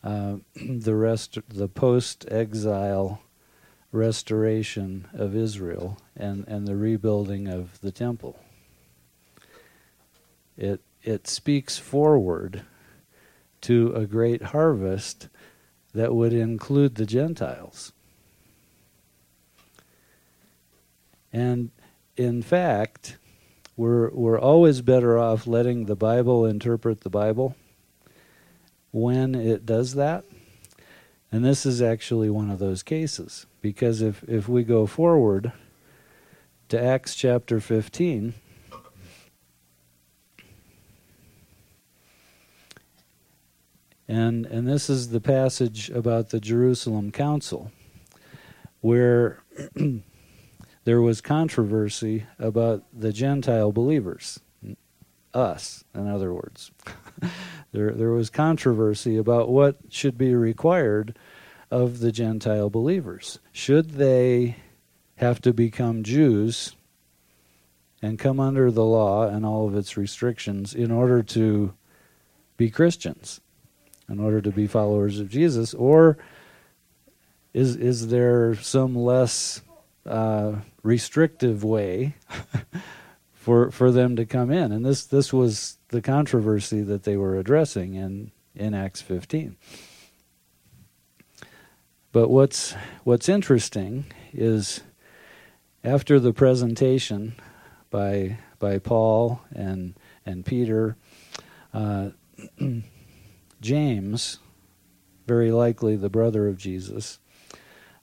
uh, 0.03 0.37
the 0.55 0.95
rest, 0.95 1.39
the 1.49 1.69
post-exile 1.69 3.23
restoration 3.93 5.09
of 5.13 5.35
Israel 5.35 5.99
and, 6.17 6.47
and 6.47 6.67
the 6.67 6.77
rebuilding 6.77 7.49
of 7.49 7.81
the 7.81 7.93
temple. 7.93 8.39
It 10.57 10.81
it 11.03 11.27
speaks 11.27 11.79
forward 11.79 12.63
to 13.63 13.93
a 13.95 14.07
great 14.07 14.43
harvest 14.43 15.29
that 15.95 16.15
would 16.15 16.33
include 16.33 16.95
the 16.95 17.07
Gentiles. 17.07 17.93
And 21.33 21.71
in 22.17 22.43
fact, 22.43 23.17
we're 23.77 24.11
we're 24.11 24.39
always 24.39 24.83
better 24.83 25.19
off 25.19 25.47
letting 25.47 25.87
the 25.87 25.97
Bible 25.97 26.45
interpret 26.45 27.01
the 27.01 27.11
Bible 27.11 27.57
when 28.91 29.35
it 29.35 29.65
does 29.67 29.95
that. 29.95 30.25
And 31.33 31.45
this 31.45 31.65
is 31.65 31.81
actually 31.81 32.29
one 32.29 32.51
of 32.51 32.59
those 32.59 32.83
cases. 32.83 33.47
Because 33.61 34.03
if, 34.03 34.23
if 34.25 34.49
we 34.49 34.65
go 34.65 34.87
forward 34.87 35.53
to 36.69 36.83
Acts 36.83 37.15
chapter 37.15 37.61
15, 37.61 38.35
And, 44.11 44.45
and 44.47 44.67
this 44.67 44.91
is 44.91 45.11
the 45.11 45.21
passage 45.21 45.89
about 45.89 46.31
the 46.31 46.41
Jerusalem 46.41 47.13
Council, 47.13 47.71
where 48.81 49.45
there 50.85 51.01
was 51.01 51.21
controversy 51.21 52.27
about 52.37 52.83
the 52.93 53.13
Gentile 53.13 53.71
believers, 53.71 54.41
us, 55.33 55.85
in 55.95 56.09
other 56.09 56.35
words. 56.35 56.73
there, 57.73 57.93
there 57.93 58.11
was 58.11 58.31
controversy 58.31 59.17
about 59.17 59.49
what 59.49 59.79
should 59.89 60.19
be 60.19 60.35
required 60.35 61.17
of 61.71 62.01
the 62.01 62.13
Gentile 62.13 62.71
believers. 62.71 63.39
Should 63.53 63.91
they 63.91 64.57
have 65.17 65.41
to 65.43 65.53
become 65.53 66.03
Jews 66.03 66.75
and 68.03 68.19
come 68.19 68.41
under 68.41 68.71
the 68.71 68.85
law 68.85 69.29
and 69.29 69.45
all 69.45 69.69
of 69.69 69.77
its 69.77 69.97
restrictions 69.97 70.75
in 70.75 70.91
order 70.91 71.23
to 71.23 71.75
be 72.57 72.71
Christians? 72.71 73.41
in 74.11 74.19
order 74.19 74.41
to 74.41 74.51
be 74.51 74.67
followers 74.67 75.21
of 75.21 75.31
Jesus, 75.31 75.73
or 75.73 76.19
is 77.55 77.77
is 77.77 78.09
there 78.09 78.55
some 78.57 78.95
less 78.95 79.63
uh, 80.05 80.57
restrictive 80.83 81.63
way 81.63 82.17
for 83.41 83.71
for 83.71 83.91
them 83.91 84.17
to 84.17 84.27
come 84.27 84.51
in? 84.51 84.71
And 84.71 84.85
this 84.85 85.05
this 85.05 85.33
was 85.33 85.79
the 85.89 86.03
controversy 86.03 86.83
that 86.83 87.05
they 87.05 87.17
were 87.17 87.37
addressing 87.37 87.95
in 87.95 88.31
in 88.55 88.75
Acts 88.75 89.01
15. 89.01 89.57
But 92.13 92.29
what's 92.29 92.75
what's 93.05 93.29
interesting 93.29 94.05
is 94.33 94.83
after 95.83 96.21
the 96.21 96.35
presentation 96.35 97.35
by 97.89 98.39
by 98.59 98.79
Paul 98.79 99.41
and 99.51 99.95
and 100.27 100.45
Peter. 100.45 100.97
Uh, 101.73 102.11
James, 103.61 104.39
very 105.27 105.53
likely 105.53 105.97
the 105.97 106.09
brother 106.09 106.49
of 106.49 106.57
Jesus, 106.57 107.19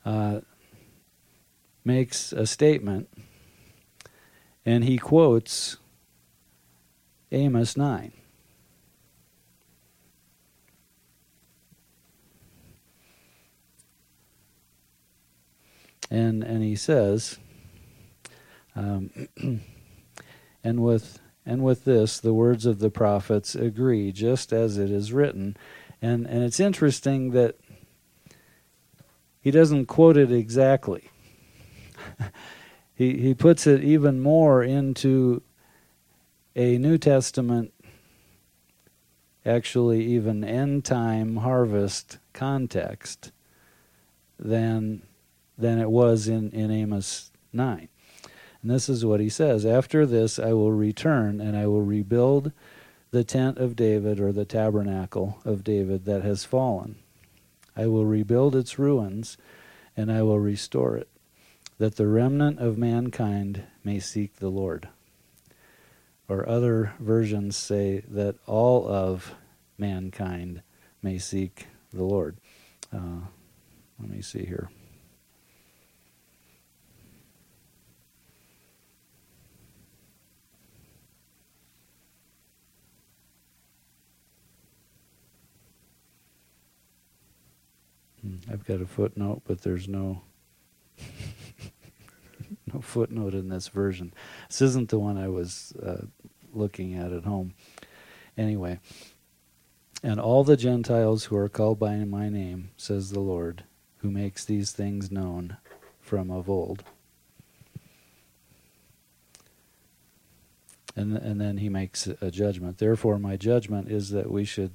uh, 0.06 0.42
makes 1.84 2.32
a 2.32 2.46
statement 2.46 3.10
and 4.68 4.84
he 4.84 4.98
quotes 4.98 5.78
Amos 7.32 7.78
9. 7.78 8.12
And, 16.12 16.44
and 16.44 16.64
he 16.64 16.76
says, 16.76 17.40
um, 18.76 19.10
and 20.64 20.84
with 20.84 21.20
and 21.46 21.64
with 21.64 21.86
this, 21.86 22.20
the 22.20 22.34
words 22.34 22.66
of 22.66 22.80
the 22.80 22.90
prophets 22.90 23.56
agree, 23.56 24.12
just 24.12 24.52
as 24.52 24.78
it 24.78 24.92
is 24.92 25.14
written. 25.14 25.56
And, 26.02 26.28
and 26.28 26.44
it's 26.44 26.60
interesting 26.60 27.32
that 27.32 27.56
he 29.40 29.50
doesn't 29.50 29.86
quote 29.86 30.18
it 30.18 30.30
exactly. 30.30 31.10
he, 32.98 33.18
he 33.18 33.36
puts 33.36 33.68
it 33.68 33.84
even 33.84 34.20
more 34.20 34.64
into 34.64 35.44
a 36.56 36.80
New 36.80 36.98
Testament, 36.98 37.72
actually, 39.46 40.04
even 40.04 40.44
end 40.44 40.84
time 40.84 41.38
harvest 41.38 42.18
context 42.34 43.32
than, 44.40 45.04
than 45.56 45.78
it 45.78 45.92
was 45.92 46.28
in, 46.28 46.50
in 46.50 46.72
Amos 46.72 47.32
9. 47.54 47.88
And 48.64 48.72
this 48.72 48.90
is 48.90 49.06
what 49.06 49.20
he 49.20 49.30
says 49.30 49.64
After 49.64 50.04
this, 50.04 50.40
I 50.40 50.54
will 50.54 50.72
return 50.72 51.40
and 51.40 51.56
I 51.56 51.68
will 51.68 51.84
rebuild 51.84 52.52
the 53.12 53.24
tent 53.24 53.60
of 53.60 53.76
David 53.76 54.20
or 54.20 54.32
the 54.32 54.44
tabernacle 54.44 55.38
of 55.46 55.64
David 55.64 56.06
that 56.06 56.24
has 56.24 56.46
fallen. 56.46 56.96
I 57.76 57.86
will 57.86 58.08
rebuild 58.08 58.56
its 58.56 58.80
ruins 58.80 59.38
and 59.96 60.12
I 60.12 60.24
will 60.24 60.40
restore 60.40 60.98
it, 60.98 61.10
that 61.78 61.96
the 61.96 62.08
remnant 62.08 62.60
of 62.60 62.78
mankind 62.78 63.64
may 63.84 64.00
seek 64.00 64.38
the 64.38 64.50
Lord. 64.50 64.90
Or 66.28 66.48
other 66.48 66.94
versions 67.00 67.56
say 67.56 68.04
that 68.08 68.36
all 68.46 68.88
of 68.88 69.36
mankind 69.78 70.62
may 71.02 71.20
seek 71.20 71.68
the 71.94 72.04
Lord. 72.04 72.38
Uh, 72.94 73.22
let 74.00 74.10
me 74.10 74.22
see 74.22 74.46
here. 74.46 74.70
Hmm, 88.22 88.52
I've 88.52 88.66
got 88.66 88.82
a 88.82 88.86
footnote, 88.86 89.44
but 89.46 89.62
there's 89.62 89.88
no 89.88 90.24
no 92.74 92.82
footnote 92.82 93.34
in 93.34 93.50
this 93.50 93.68
version. 93.68 94.14
This 94.50 94.62
isn't 94.62 94.90
the 94.90 95.00
one 95.00 95.18
I 95.18 95.28
was 95.28 95.74
uh, 95.82 96.06
looking 96.54 96.96
at 96.96 97.12
at 97.12 97.24
home. 97.24 97.54
Anyway, 98.38 98.80
and 100.04 100.20
all 100.20 100.44
the 100.44 100.58
Gentiles 100.58 101.26
who 101.26 101.38
are 101.38 101.50
called 101.50 101.80
by 101.80 101.96
my 101.98 102.30
name, 102.30 102.70
says 102.78 103.12
the 103.12 103.20
Lord, 103.20 103.64
who 103.98 104.12
makes 104.12 104.46
these 104.46 104.72
things 104.72 105.10
known 105.10 105.58
from 106.00 106.30
of 106.30 106.50
old. 106.50 106.84
And, 110.96 111.16
and 111.18 111.40
then 111.40 111.58
he 111.58 111.70
makes 111.70 112.08
a 112.08 112.32
judgment. 112.32 112.80
Therefore, 112.80 113.20
my 113.20 113.38
judgment 113.38 113.90
is 113.92 114.10
that 114.12 114.32
we 114.32 114.46
should 114.46 114.72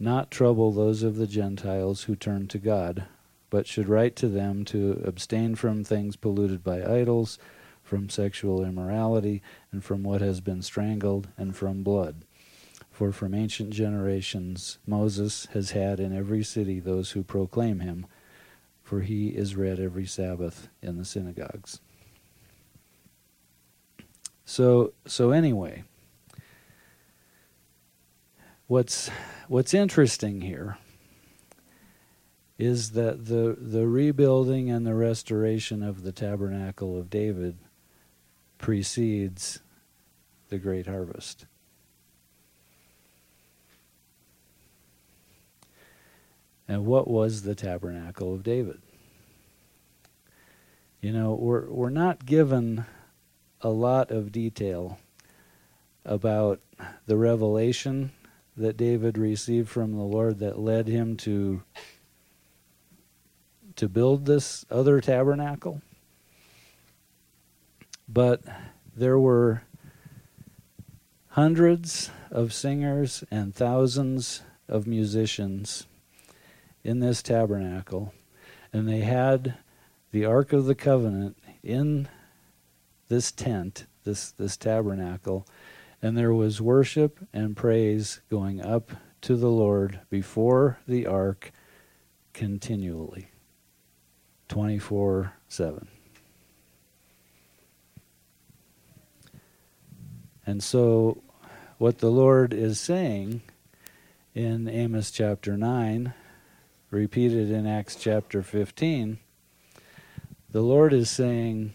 not 0.00 0.30
trouble 0.30 0.72
those 0.72 1.02
of 1.02 1.16
the 1.16 1.28
Gentiles 1.28 2.04
who 2.04 2.16
turn 2.16 2.48
to 2.48 2.58
God, 2.58 3.06
but 3.50 3.66
should 3.66 3.88
write 3.88 4.16
to 4.16 4.28
them 4.28 4.64
to 4.66 5.02
abstain 5.04 5.54
from 5.54 5.84
things 5.84 6.16
polluted 6.16 6.62
by 6.64 6.82
idols, 6.82 7.38
from 7.82 8.08
sexual 8.08 8.64
immorality, 8.64 9.42
and 9.70 9.84
from 9.84 10.02
what 10.02 10.20
has 10.20 10.40
been 10.40 10.62
strangled, 10.62 11.28
and 11.36 11.56
from 11.56 11.82
blood. 11.82 12.24
For 12.90 13.10
from 13.10 13.34
ancient 13.34 13.70
generations 13.70 14.78
Moses 14.86 15.46
has 15.52 15.72
had 15.72 15.98
in 15.98 16.16
every 16.16 16.44
city 16.44 16.78
those 16.78 17.10
who 17.10 17.24
proclaim 17.24 17.80
him, 17.80 18.06
for 18.82 19.00
he 19.00 19.28
is 19.28 19.56
read 19.56 19.80
every 19.80 20.06
Sabbath 20.06 20.68
in 20.80 20.96
the 20.96 21.04
synagogues. 21.04 21.80
So 24.44 24.92
so 25.06 25.30
anyway, 25.30 25.84
what's 28.66 29.10
what's 29.48 29.74
interesting 29.74 30.42
here 30.42 30.78
is 32.58 32.92
that 32.92 33.26
the 33.26 33.56
the 33.58 33.86
rebuilding 33.86 34.70
and 34.70 34.86
the 34.86 34.94
restoration 34.94 35.82
of 35.82 36.02
the 36.02 36.12
tabernacle 36.12 36.98
of 36.98 37.10
David 37.10 37.56
precedes 38.58 39.60
the 40.48 40.58
great 40.58 40.86
harvest. 40.86 41.46
And 46.66 46.86
what 46.86 47.08
was 47.08 47.42
the 47.42 47.54
tabernacle 47.54 48.32
of 48.32 48.42
David? 48.42 48.80
You 51.00 51.12
know, 51.12 51.34
we're 51.34 51.68
we're 51.68 51.90
not 51.90 52.24
given 52.24 52.86
a 53.60 53.68
lot 53.68 54.10
of 54.10 54.32
detail 54.32 54.98
about 56.04 56.60
the 57.06 57.16
revelation 57.16 58.12
that 58.56 58.76
David 58.76 59.18
received 59.18 59.68
from 59.68 59.92
the 59.92 60.02
Lord 60.02 60.38
that 60.38 60.58
led 60.58 60.86
him 60.86 61.16
to 61.18 61.62
to 63.76 63.88
build 63.88 64.26
this 64.26 64.64
other 64.70 65.00
tabernacle. 65.00 65.82
But 68.08 68.42
there 68.94 69.18
were 69.18 69.62
hundreds 71.28 72.10
of 72.30 72.52
singers 72.52 73.24
and 73.30 73.54
thousands 73.54 74.42
of 74.68 74.86
musicians 74.86 75.86
in 76.82 77.00
this 77.00 77.22
tabernacle, 77.22 78.12
and 78.72 78.88
they 78.88 79.00
had 79.00 79.54
the 80.12 80.24
Ark 80.24 80.52
of 80.52 80.66
the 80.66 80.74
Covenant 80.74 81.36
in 81.62 82.08
this 83.08 83.32
tent, 83.32 83.86
this, 84.04 84.30
this 84.32 84.56
tabernacle, 84.56 85.46
and 86.00 86.16
there 86.16 86.34
was 86.34 86.60
worship 86.60 87.18
and 87.32 87.56
praise 87.56 88.20
going 88.30 88.60
up 88.60 88.90
to 89.22 89.36
the 89.36 89.48
Lord 89.48 90.00
before 90.10 90.78
the 90.86 91.06
ark 91.06 91.50
continually, 92.34 93.28
24 94.54 95.32
7. 95.48 95.88
And 100.46 100.62
so, 100.62 101.24
what 101.78 101.98
the 101.98 102.08
Lord 102.08 102.54
is 102.54 102.78
saying 102.78 103.42
in 104.32 104.68
Amos 104.68 105.10
chapter 105.10 105.56
9, 105.56 106.14
repeated 106.92 107.50
in 107.50 107.66
Acts 107.66 107.96
chapter 107.96 108.44
15, 108.44 109.18
the 110.52 110.62
Lord 110.62 110.92
is 110.92 111.10
saying 111.10 111.74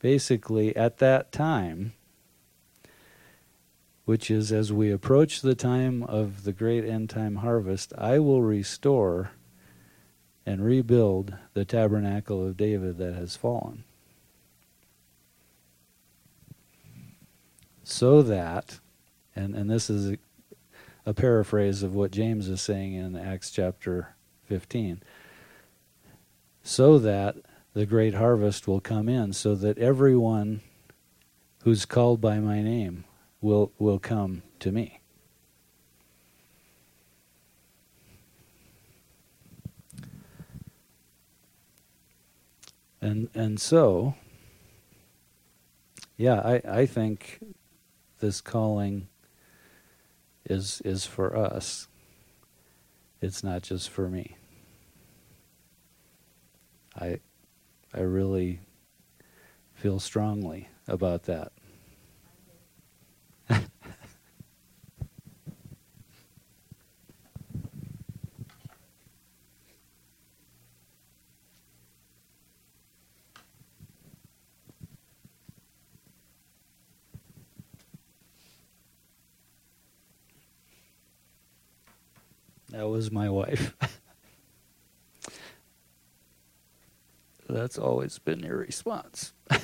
basically 0.00 0.76
at 0.76 0.98
that 0.98 1.32
time, 1.32 1.94
which 4.04 4.30
is 4.30 4.52
as 4.52 4.70
we 4.70 4.92
approach 4.92 5.40
the 5.40 5.54
time 5.54 6.02
of 6.02 6.44
the 6.44 6.52
great 6.52 6.84
end 6.84 7.08
time 7.08 7.36
harvest, 7.36 7.94
I 7.96 8.18
will 8.18 8.42
restore 8.42 9.30
and 10.48 10.64
rebuild 10.64 11.34
the 11.52 11.66
tabernacle 11.66 12.46
of 12.46 12.56
David 12.56 12.96
that 12.96 13.14
has 13.14 13.36
fallen. 13.36 13.84
So 17.84 18.22
that, 18.22 18.78
and, 19.36 19.54
and 19.54 19.68
this 19.68 19.90
is 19.90 20.12
a, 20.12 20.18
a 21.04 21.12
paraphrase 21.12 21.82
of 21.82 21.94
what 21.94 22.12
James 22.12 22.48
is 22.48 22.62
saying 22.62 22.94
in 22.94 23.14
Acts 23.14 23.50
chapter 23.50 24.14
15, 24.46 25.02
so 26.62 26.98
that 26.98 27.36
the 27.74 27.84
great 27.84 28.14
harvest 28.14 28.66
will 28.66 28.80
come 28.80 29.06
in, 29.06 29.34
so 29.34 29.54
that 29.54 29.76
everyone 29.76 30.62
who's 31.64 31.84
called 31.84 32.22
by 32.22 32.38
my 32.38 32.62
name 32.62 33.04
will, 33.42 33.70
will 33.78 33.98
come 33.98 34.42
to 34.60 34.72
me. 34.72 34.97
And 43.08 43.30
and 43.34 43.58
so 43.58 44.16
yeah, 46.18 46.40
I, 46.40 46.80
I 46.80 46.86
think 46.86 47.40
this 48.20 48.42
calling 48.42 49.08
is 50.44 50.82
is 50.84 51.06
for 51.06 51.34
us. 51.34 51.88
It's 53.22 53.42
not 53.42 53.62
just 53.62 53.88
for 53.88 54.08
me. 54.10 54.36
I 56.94 57.20
I 57.94 58.00
really 58.00 58.60
feel 59.72 60.00
strongly 60.00 60.68
about 60.86 61.22
that. 61.24 61.52
Was 83.08 83.14
my 83.14 83.30
wife. 83.30 83.74
That's 87.48 87.78
always 87.78 88.18
been 88.18 88.40
your 88.40 88.58
response. 88.58 89.32
and 89.50 89.62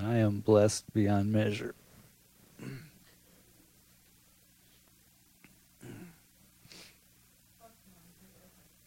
I 0.00 0.18
am 0.18 0.38
blessed 0.38 0.94
beyond 0.94 1.32
measure. 1.32 1.74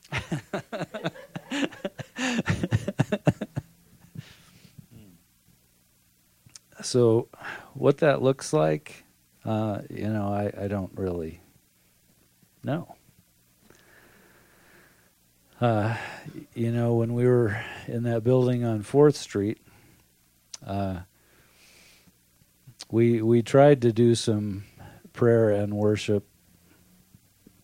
so, 6.81 7.27
what 7.73 7.97
that 7.97 8.21
looks 8.21 8.53
like, 8.53 9.03
uh, 9.47 9.81
you 9.89 10.09
know, 10.09 10.27
I, 10.27 10.65
I 10.65 10.67
don't 10.67 10.91
really 10.95 11.39
know. 12.63 12.95
Uh, 15.61 15.95
you 16.53 16.71
know, 16.71 16.95
when 16.95 17.13
we 17.13 17.25
were 17.25 17.57
in 17.87 18.03
that 18.03 18.25
building 18.25 18.65
on 18.65 18.81
Fourth 18.83 19.15
Street, 19.15 19.59
uh, 20.65 20.99
we 22.91 23.21
we 23.21 23.41
tried 23.41 23.81
to 23.83 23.93
do 23.93 24.15
some 24.15 24.65
prayer 25.13 25.49
and 25.49 25.73
worship 25.73 26.27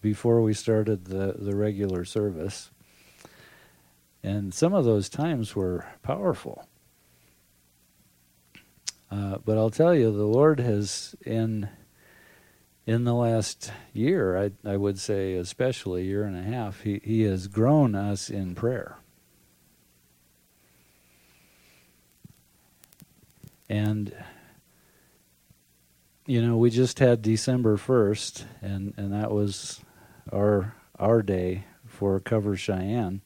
before 0.02 0.42
we 0.42 0.54
started 0.54 1.06
the 1.06 1.36
the 1.38 1.56
regular 1.56 2.06
service, 2.06 2.72
and 4.24 4.54
some 4.54 4.74
of 4.74 4.86
those 4.86 5.10
times 5.10 5.54
were 5.54 5.86
powerful. 6.02 6.66
Uh, 9.14 9.38
but 9.46 9.60
I'll 9.60 9.70
tell 9.70 9.94
you, 9.94 10.12
the 10.12 10.24
Lord 10.24 10.60
has 10.60 11.16
in 11.24 11.70
in 12.88 13.04
the 13.04 13.14
last 13.14 13.72
year, 13.94 14.36
I, 14.36 14.52
I 14.68 14.76
would 14.76 15.00
say, 15.00 15.36
especially 15.36 16.06
year 16.06 16.24
and 16.24 16.36
a 16.36 16.42
half, 16.42 16.82
he, 16.82 17.00
he 17.04 17.22
has 17.22 17.48
grown 17.48 17.96
us 17.96 18.30
in 18.30 18.56
prayer. 18.56 18.98
And 23.70 24.14
you 26.26 26.42
know, 26.42 26.58
we 26.58 26.72
just 26.72 26.98
had 26.98 27.22
December 27.22 27.78
first, 27.78 28.48
and 28.64 28.96
and 28.98 29.14
that 29.14 29.30
was 29.30 29.80
our 30.32 30.74
our 30.98 31.22
day 31.22 31.66
for 31.86 32.20
Cover 32.20 32.56
Cheyenne, 32.56 33.22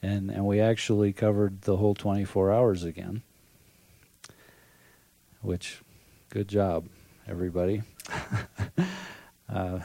and 0.00 0.30
and 0.30 0.46
we 0.46 0.60
actually 0.60 1.12
covered 1.12 1.62
the 1.62 1.76
whole 1.76 1.94
24 1.94 2.50
hours 2.50 2.84
again 2.84 3.22
which 5.44 5.82
good 6.30 6.48
job, 6.48 6.88
everybody. 7.28 7.82
uh, 9.52 9.78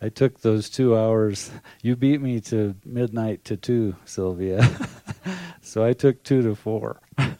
I 0.00 0.08
took 0.08 0.40
those 0.40 0.68
two 0.68 0.96
hours. 0.96 1.52
You 1.82 1.94
beat 1.94 2.20
me 2.20 2.40
to 2.42 2.74
midnight 2.84 3.44
to 3.44 3.56
two, 3.56 3.94
Sylvia. 4.04 4.68
so 5.62 5.84
I 5.84 5.92
took 5.92 6.24
two 6.24 6.42
to 6.42 6.56
four. 6.56 7.00
and 7.16 7.32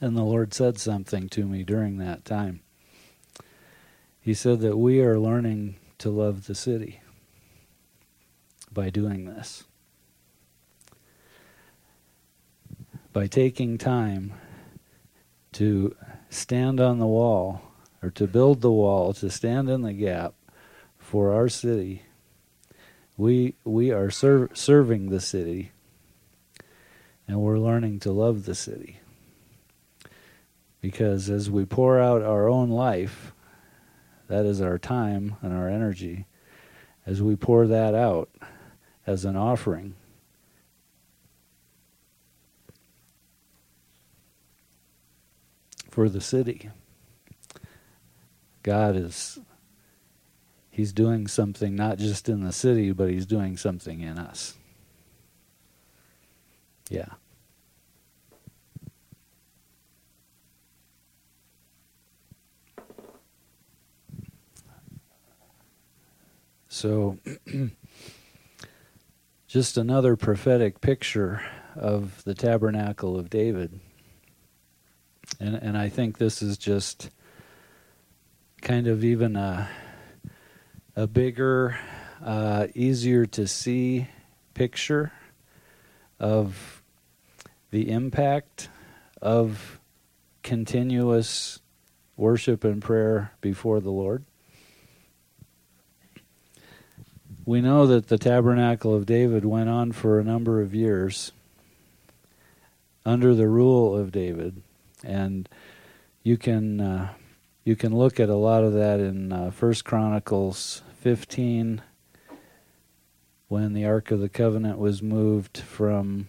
the 0.00 0.22
Lord 0.22 0.54
said 0.54 0.78
something 0.78 1.28
to 1.30 1.44
me 1.44 1.64
during 1.64 1.98
that 1.98 2.24
time. 2.24 2.60
He 4.20 4.34
said 4.34 4.60
that 4.60 4.76
we 4.76 5.00
are 5.00 5.18
learning 5.18 5.76
to 5.98 6.10
love 6.10 6.46
the 6.46 6.54
city 6.54 7.00
by 8.72 8.90
doing 8.90 9.24
this. 9.24 9.64
By 13.16 13.26
taking 13.26 13.78
time 13.78 14.30
to 15.50 15.96
stand 16.28 16.78
on 16.78 16.98
the 16.98 17.06
wall 17.06 17.62
or 18.02 18.10
to 18.10 18.26
build 18.26 18.60
the 18.60 18.70
wall, 18.70 19.14
to 19.14 19.30
stand 19.30 19.70
in 19.70 19.80
the 19.80 19.94
gap 19.94 20.34
for 20.98 21.32
our 21.32 21.48
city, 21.48 22.02
we 23.16 23.54
we 23.64 23.90
are 23.90 24.10
ser- 24.10 24.50
serving 24.52 25.08
the 25.08 25.18
city 25.18 25.72
and 27.26 27.40
we're 27.40 27.58
learning 27.58 27.98
to 27.98 28.12
love 28.12 28.44
the 28.44 28.54
city. 28.54 29.00
Because 30.82 31.30
as 31.30 31.50
we 31.50 31.64
pour 31.64 31.98
out 31.98 32.20
our 32.20 32.50
own 32.50 32.68
life, 32.68 33.32
that 34.28 34.44
is 34.44 34.60
our 34.60 34.76
time 34.76 35.36
and 35.40 35.54
our 35.54 35.70
energy, 35.70 36.26
as 37.06 37.22
we 37.22 37.34
pour 37.34 37.66
that 37.66 37.94
out 37.94 38.28
as 39.06 39.24
an 39.24 39.36
offering 39.36 39.94
for 45.96 46.10
the 46.10 46.20
city. 46.20 46.68
God 48.62 48.96
is 48.96 49.38
he's 50.68 50.92
doing 50.92 51.26
something 51.26 51.74
not 51.74 51.96
just 51.96 52.28
in 52.28 52.44
the 52.44 52.52
city, 52.52 52.92
but 52.92 53.08
he's 53.08 53.24
doing 53.24 53.56
something 53.56 54.02
in 54.02 54.18
us. 54.18 54.52
Yeah. 56.90 57.14
So, 66.68 67.16
just 69.48 69.78
another 69.78 70.14
prophetic 70.14 70.82
picture 70.82 71.40
of 71.74 72.22
the 72.24 72.34
tabernacle 72.34 73.18
of 73.18 73.30
David. 73.30 73.80
And 75.38 75.54
and 75.56 75.76
I 75.76 75.88
think 75.88 76.18
this 76.18 76.42
is 76.42 76.56
just 76.56 77.10
kind 78.62 78.86
of 78.86 79.04
even 79.04 79.36
a 79.36 79.68
a 80.96 81.06
bigger, 81.06 81.78
uh, 82.24 82.68
easier 82.74 83.26
to 83.26 83.46
see 83.46 84.08
picture 84.54 85.12
of 86.18 86.82
the 87.70 87.90
impact 87.90 88.70
of 89.20 89.78
continuous 90.42 91.60
worship 92.16 92.64
and 92.64 92.80
prayer 92.80 93.32
before 93.42 93.80
the 93.80 93.90
Lord. 93.90 94.24
We 97.44 97.60
know 97.60 97.86
that 97.86 98.08
the 98.08 98.18
tabernacle 98.18 98.94
of 98.94 99.04
David 99.04 99.44
went 99.44 99.68
on 99.68 99.92
for 99.92 100.18
a 100.18 100.24
number 100.24 100.62
of 100.62 100.74
years 100.74 101.30
under 103.04 103.34
the 103.34 103.48
rule 103.48 103.94
of 103.94 104.10
David 104.10 104.62
and 105.06 105.48
you 106.22 106.36
can 106.36 106.80
uh, 106.80 107.12
you 107.64 107.76
can 107.76 107.96
look 107.96 108.20
at 108.20 108.28
a 108.28 108.36
lot 108.36 108.64
of 108.64 108.72
that 108.74 109.00
in 109.00 109.32
uh, 109.32 109.50
First 109.50 109.84
Chronicles 109.84 110.82
15 111.00 111.82
when 113.48 113.72
the 113.72 113.84
Ark 113.84 114.10
of 114.10 114.20
the 114.20 114.28
Covenant 114.28 114.78
was 114.78 115.02
moved 115.02 115.58
from 115.58 116.26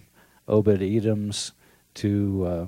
Obed 0.48 0.82
Edom's 0.82 1.52
to 1.96 2.46
uh, 2.46 2.66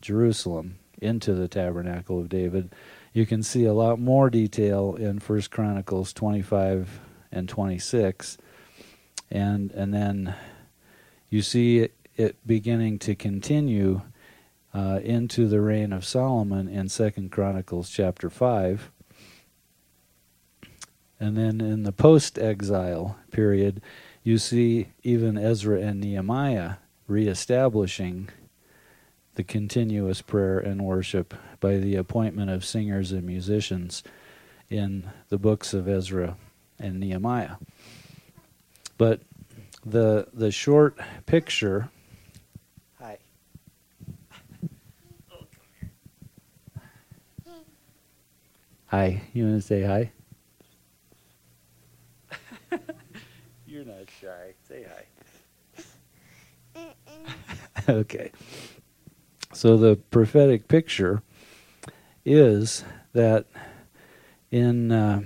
Jerusalem 0.00 0.78
into 1.00 1.34
the 1.34 1.48
tabernacle 1.48 2.18
of 2.18 2.28
David. 2.28 2.72
You 3.12 3.26
can 3.26 3.42
see 3.42 3.64
a 3.64 3.72
lot 3.72 3.98
more 3.98 4.30
detail 4.30 4.94
in 4.94 5.18
First 5.18 5.50
Chronicles 5.50 6.12
25 6.12 7.00
and 7.30 7.48
26, 7.48 8.38
and 9.30 9.70
and 9.72 9.94
then 9.94 10.34
you 11.28 11.42
see 11.42 11.78
it, 11.78 11.94
it 12.16 12.36
beginning 12.46 12.98
to 13.00 13.14
continue 13.14 14.02
uh, 14.74 15.00
into 15.02 15.48
the 15.48 15.60
reign 15.60 15.92
of 15.92 16.04
Solomon 16.04 16.68
in 16.68 16.88
Second 16.88 17.30
Chronicles 17.30 17.90
chapter 17.90 18.30
5. 18.30 18.90
And 21.20 21.36
then 21.36 21.60
in 21.60 21.84
the 21.84 21.92
post 21.92 22.38
exile 22.38 23.16
period, 23.30 23.80
you 24.24 24.38
see 24.38 24.88
even 25.02 25.36
Ezra 25.38 25.80
and 25.80 26.00
Nehemiah 26.00 26.74
reestablishing 27.06 28.28
the 29.34 29.44
continuous 29.44 30.20
prayer 30.20 30.58
and 30.58 30.84
worship 30.84 31.34
by 31.60 31.76
the 31.76 31.96
appointment 31.96 32.50
of 32.50 32.64
singers 32.64 33.12
and 33.12 33.24
musicians 33.24 34.02
in 34.68 35.10
the 35.28 35.38
books 35.38 35.72
of 35.72 35.88
Ezra 35.88 36.36
and 36.78 36.98
Nehemiah. 36.98 37.56
But 38.98 39.20
the 39.84 40.28
the 40.32 40.50
short 40.50 40.98
picture 41.26 41.88
Hi. 48.92 49.22
You 49.32 49.46
want 49.46 49.62
to 49.62 49.66
say 49.66 49.82
hi? 49.84 50.12
You're 53.66 53.86
not 53.86 54.04
shy. 54.20 54.52
Say 54.68 54.84
hi. 56.76 56.90
okay. 57.88 58.30
So 59.54 59.78
the 59.78 59.96
prophetic 59.96 60.68
picture 60.68 61.22
is 62.26 62.84
that 63.14 63.46
in 64.50 64.92
uh, 64.92 65.22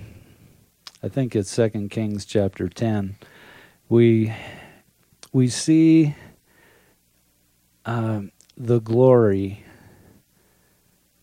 I 1.03 1.09
think 1.09 1.35
it's 1.35 1.51
Second 1.51 1.91
Kings 1.91 2.25
chapter 2.25 2.69
ten, 2.69 3.17
we 3.89 4.33
we 5.33 5.49
see 5.49 6.15
um, 7.85 8.31
the 8.57 8.79
glory 8.79 9.65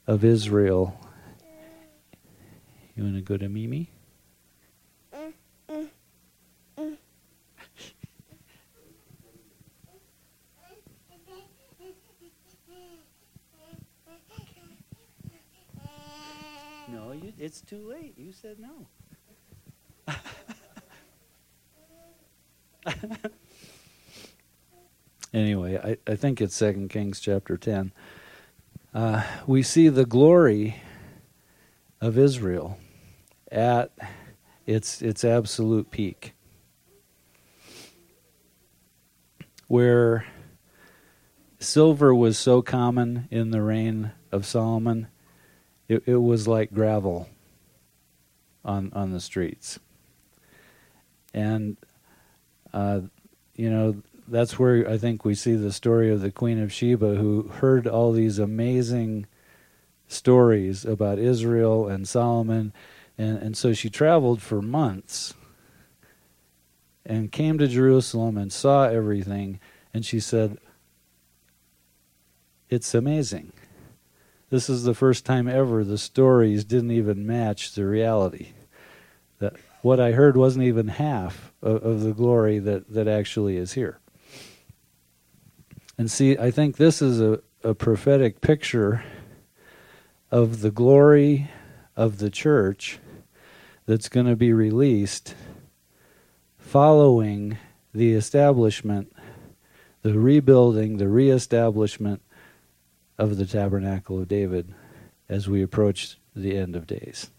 of 0.06 0.26
Israel. 0.26 1.00
You 2.96 3.04
want 3.04 3.16
to 3.16 3.22
go 3.22 3.38
to 3.38 3.50
Mimi? 3.50 3.90
No, 16.92 17.16
it's 17.40 17.62
too 17.62 17.90
late. 17.90 18.14
You 18.16 18.32
said 18.32 18.58
no. 18.60 18.86
anyway, 25.34 25.80
I, 25.84 26.12
I 26.12 26.16
think 26.16 26.42
it's 26.42 26.56
Second 26.56 26.90
Kings 26.90 27.20
chapter 27.20 27.58
10. 27.58 27.92
Uh, 28.94 29.24
we 29.48 29.64
see 29.64 29.90
the 29.90 30.06
glory 30.06 30.83
of 32.04 32.18
Israel 32.18 32.78
at 33.50 33.90
its 34.66 35.02
its 35.02 35.24
absolute 35.24 35.90
peak, 35.90 36.34
where 39.68 40.26
silver 41.60 42.14
was 42.14 42.38
so 42.38 42.62
common 42.62 43.30
in 43.32 43.52
the 43.52 43.62
reign 43.62 44.12
of 44.34 44.46
Solomon, 44.46 45.08
it, 45.88 46.04
it 46.06 46.18
was 46.18 46.46
like 46.46 46.74
gravel 46.74 47.30
on 48.66 48.92
on 48.94 49.14
the 49.14 49.22
streets. 49.22 49.80
And 51.34 51.78
uh, 52.74 53.00
you 53.56 53.70
know 53.70 54.04
that's 54.28 54.60
where 54.60 54.90
I 54.90 54.98
think 54.98 55.24
we 55.24 55.36
see 55.36 55.56
the 55.56 55.72
story 55.72 56.12
of 56.12 56.20
the 56.20 56.32
Queen 56.32 56.62
of 56.62 56.74
Sheba, 56.74 57.16
who 57.16 57.44
heard 57.44 57.88
all 57.88 58.12
these 58.12 58.40
amazing 58.40 59.26
stories 60.14 60.86
about 60.86 61.20
Israel 61.20 61.88
and 61.88 62.08
Solomon, 62.08 62.74
and 63.18 63.38
and 63.38 63.58
so 63.58 63.74
she 63.74 63.90
traveled 63.90 64.42
for 64.42 64.62
months 64.62 65.34
and 67.06 67.32
came 67.32 67.58
to 67.58 67.68
Jerusalem 67.68 68.38
and 68.38 68.52
saw 68.52 68.86
everything, 68.86 69.60
and 69.94 70.06
she 70.06 70.20
said, 70.20 70.58
"It's 72.70 72.94
amazing." 72.94 73.52
This 74.50 74.70
is 74.70 74.84
the 74.84 74.94
first 74.94 75.26
time 75.26 75.48
ever 75.48 75.84
the 75.84 75.98
stories 75.98 76.64
didn't 76.64 76.92
even 76.92 77.26
match 77.26 77.74
the 77.74 77.88
reality. 77.88 78.50
That 79.40 79.56
what 79.82 80.00
I 80.00 80.12
heard 80.12 80.38
wasn't 80.38 80.66
even 80.66 80.90
half 80.90 81.52
of, 81.62 81.84
of 81.84 82.02
the 82.02 82.14
glory 82.14 82.60
that, 82.60 82.88
that 82.94 83.08
actually 83.08 83.58
is 83.58 83.74
here. 83.74 84.00
And 85.98 86.10
see, 86.10 86.38
I 86.38 86.52
think 86.52 86.78
this 86.78 87.02
is 87.02 87.20
a, 87.20 87.42
a 87.64 87.74
prophetic 87.74 88.42
picture 88.42 89.04
of 90.34 90.62
the 90.62 90.72
glory 90.72 91.48
of 91.96 92.18
the 92.18 92.30
church 92.32 92.98
that's 93.86 94.10
going 94.10 94.26
to 94.26 94.36
be 94.36 94.52
released 94.52 95.36
following 96.58 97.56
the 97.94 98.14
establishment, 98.14 99.16
the 100.02 100.18
rebuilding, 100.18 100.98
the 100.98 101.08
reestablishment 101.08 102.20
of 103.20 103.38
the 103.38 103.46
tabernacle 103.46 104.20
of 104.20 104.28
David 104.28 104.74
as 105.30 105.48
we 105.48 105.62
approach 105.62 106.18
the 106.36 106.58
end 106.58 106.76
of 106.76 106.88
days. 106.88 107.30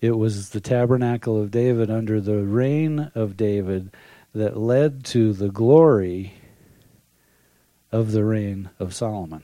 It 0.00 0.16
was 0.16 0.50
the 0.50 0.60
tabernacle 0.60 1.42
of 1.42 1.50
David 1.50 1.90
under 1.90 2.20
the 2.20 2.44
reign 2.44 3.10
of 3.16 3.36
David 3.36 3.90
that 4.32 4.56
led 4.56 5.02
to 5.06 5.32
the 5.32 5.50
glory 5.50 6.34
of 7.90 8.12
the 8.12 8.24
reign 8.24 8.70
of 8.78 8.94
Solomon. 8.94 9.42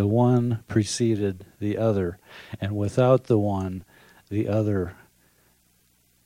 The 0.00 0.06
one 0.06 0.64
preceded 0.66 1.44
the 1.58 1.76
other, 1.76 2.18
and 2.58 2.74
without 2.74 3.24
the 3.24 3.38
one, 3.38 3.84
the 4.30 4.48
other 4.48 4.96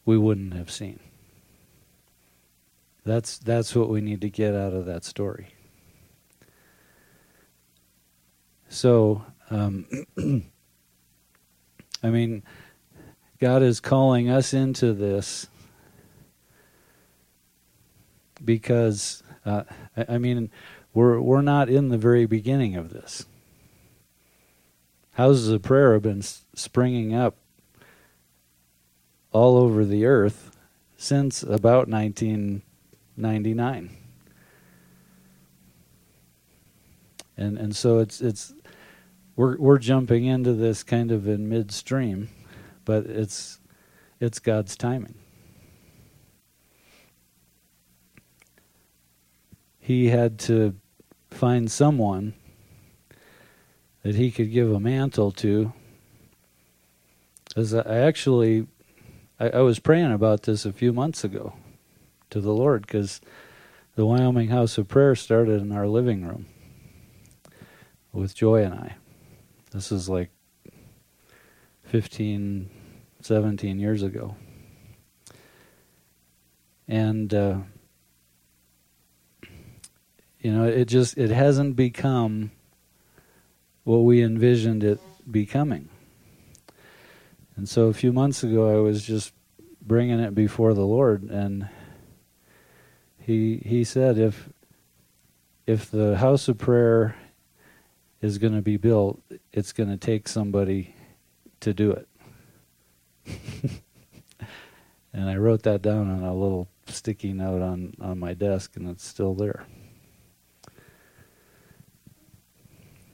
we 0.05 0.17
wouldn't 0.17 0.55
have 0.55 0.71
seen. 0.71 1.01
That's 3.05 3.37
that's 3.37 3.75
what 3.75 3.89
we 3.89 4.01
need 4.01 4.21
to 4.21 4.31
get 4.31 4.55
out 4.55 4.75
of 4.75 4.87
that 4.87 5.03
story. 5.03 5.57
So, 8.69 9.25
um, 9.51 9.87
I 12.01 12.11
mean, 12.11 12.45
God 13.41 13.61
is 13.65 13.81
calling 13.81 14.31
us 14.31 14.55
into 14.55 14.93
this 14.93 15.49
because, 18.45 19.25
uh, 19.45 19.65
I, 19.97 20.07
I 20.11 20.19
mean, 20.19 20.49
we're 20.93 21.21
we're 21.21 21.43
not 21.43 21.69
in 21.69 21.89
the 21.89 21.99
very 21.99 22.27
beginning 22.27 22.77
of 22.77 22.91
this. 22.91 23.27
Houses 25.14 25.48
of 25.48 25.62
prayer 25.62 25.92
have 25.92 26.03
been 26.03 26.22
springing 26.22 27.14
up 27.14 27.37
all 29.31 29.57
over 29.57 29.85
the 29.85 30.07
earth 30.07 30.57
since 30.96 31.44
about 31.44 31.88
1999. 31.88 33.90
And 37.36 37.59
and 37.59 37.74
so 37.76 37.99
it's 37.99 38.20
it's 38.20 38.55
we're 39.36 39.57
we're 39.59 39.78
jumping 39.78 40.24
into 40.24 40.53
this 40.53 40.82
kind 40.82 41.12
of 41.12 41.28
in 41.28 41.49
midstream, 41.49 42.28
but 42.84 43.07
it's 43.07 43.61
it's 44.20 44.41
God's 44.41 44.76
timing. 44.76 45.14
He 49.78 50.09
had 50.09 50.41
to 50.41 50.74
find 51.30 51.70
someone 51.70 52.34
that 54.05 54.14
he 54.14 54.30
could 54.30 54.52
give 54.52 54.70
a 54.70 54.78
mantle 54.78 55.32
to. 55.32 55.72
As 57.57 57.74
I 57.74 57.96
actually, 57.96 58.66
I, 59.40 59.48
I 59.48 59.61
was 59.61 59.78
praying 59.78 60.12
about 60.12 60.42
this 60.42 60.64
a 60.64 60.72
few 60.72 60.92
months 60.92 61.24
ago 61.24 61.55
to 62.30 62.40
the 62.40 62.52
Lord 62.52 62.82
because 62.82 63.20
the 63.96 64.05
Wyoming 64.05 64.48
House 64.48 64.76
of 64.76 64.88
Prayer 64.88 65.14
started 65.14 65.62
in 65.62 65.72
our 65.72 65.88
living 65.88 66.26
room 66.26 66.46
with 68.12 68.34
Joy 68.34 68.62
and 68.62 68.74
I. 68.74 68.96
This 69.70 69.90
is 69.90 70.09
like 70.09 70.30
15, 71.84 72.68
17 73.22 73.78
years 73.78 74.02
ago. 74.02 74.36
And, 76.86 77.32
uh, 77.32 77.57
you 80.40 80.52
know, 80.52 80.64
it 80.64 80.84
just, 80.84 81.16
it 81.16 81.30
hasn't 81.30 81.74
become 81.74 82.50
what 83.85 83.99
we 83.99 84.22
envisioned 84.22 84.82
it 84.82 84.99
becoming. 85.30 85.89
And 87.57 87.68
so 87.68 87.87
a 87.87 87.95
few 87.95 88.12
months 88.12 88.43
ago, 88.43 88.76
I 88.76 88.80
was 88.80 89.05
just 89.05 89.32
bringing 89.80 90.18
it 90.18 90.35
before 90.35 90.74
the 90.74 90.87
Lord, 90.87 91.22
and 91.22 91.68
he 93.18 93.62
he 93.64 93.85
said, 93.85 94.18
if 94.18 94.49
if 95.66 95.91
the 95.91 96.16
house 96.16 96.49
of 96.49 96.59
prayer 96.59 97.16
is 98.20 98.39
going 98.39 98.55
to 98.55 98.62
be 98.62 98.76
built, 98.76 99.22
it's 99.53 99.72
going 99.72 99.91
to 99.91 99.97
take 99.97 100.28
somebody 100.28 100.95
to 101.61 101.72
do 101.72 101.93
it. 101.93 102.09
and 105.12 105.30
I 105.30 105.37
wrote 105.37 105.62
that 105.62 105.82
down 105.82 106.11
on 106.11 106.22
a 106.22 106.35
little 106.35 106.68
sticky 106.87 107.32
note 107.32 107.62
on, 107.62 107.95
on 108.01 108.18
my 108.18 108.35
desk, 108.35 108.76
and 108.76 108.89
it's 108.89 109.07
still 109.07 109.35
there. 109.35 109.66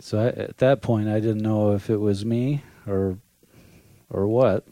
So 0.00 0.18
I, 0.18 0.28
at 0.28 0.58
that 0.58 0.80
point, 0.80 1.08
I 1.08 1.20
didn't 1.20 1.42
know 1.42 1.72
if 1.72 1.90
it 1.90 1.98
was 1.98 2.24
me 2.24 2.62
or 2.86 3.18
or 4.08 4.26
what, 4.26 4.66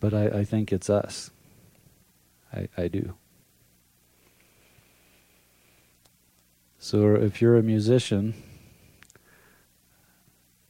but 0.00 0.14
I, 0.14 0.26
I 0.40 0.44
think 0.44 0.72
it's 0.72 0.88
us. 0.88 1.30
I, 2.52 2.68
I 2.76 2.88
do. 2.88 3.14
So 6.78 7.14
if 7.14 7.40
you're 7.40 7.56
a 7.56 7.62
musician, 7.62 8.34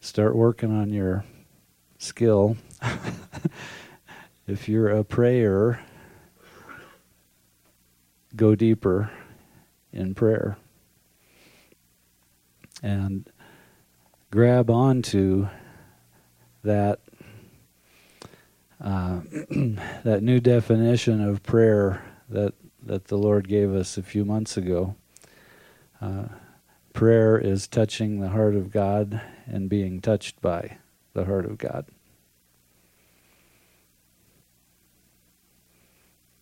start 0.00 0.36
working 0.36 0.70
on 0.70 0.92
your 0.92 1.24
skill. 1.98 2.56
if 4.46 4.68
you're 4.68 4.90
a 4.90 5.04
prayer, 5.04 5.80
go 8.36 8.54
deeper 8.54 9.10
in 9.92 10.14
prayer 10.14 10.58
and 12.82 13.30
grab 14.30 14.70
onto 14.70 15.48
that 16.62 17.00
uh, 18.80 19.20
that 20.04 20.20
new 20.22 20.40
definition 20.40 21.22
of 21.22 21.42
prayer 21.42 22.02
that 22.28 22.54
that 22.82 23.06
the 23.06 23.18
Lord 23.18 23.48
gave 23.48 23.72
us 23.72 23.96
a 23.96 24.02
few 24.02 24.24
months 24.24 24.56
ago. 24.56 24.96
Uh, 26.00 26.24
prayer 26.92 27.38
is 27.38 27.68
touching 27.68 28.20
the 28.20 28.30
heart 28.30 28.56
of 28.56 28.70
God 28.72 29.20
and 29.46 29.68
being 29.68 30.00
touched 30.00 30.40
by 30.40 30.78
the 31.14 31.24
heart 31.24 31.46
of 31.46 31.58
God. 31.58 31.86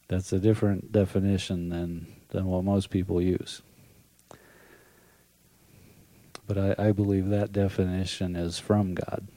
That's 0.09 0.33
a 0.33 0.41
different 0.41 0.91
definition 0.91 1.69
than, 1.69 2.07
than 2.31 2.47
what 2.47 2.65
most 2.65 2.91
people 2.91 3.23
use. 3.23 3.63
But 6.51 6.81
I, 6.81 6.89
I 6.89 6.91
believe 6.91 7.29
that 7.29 7.53
definition 7.53 8.35
is 8.35 8.59
from 8.59 8.95
God. 8.95 9.29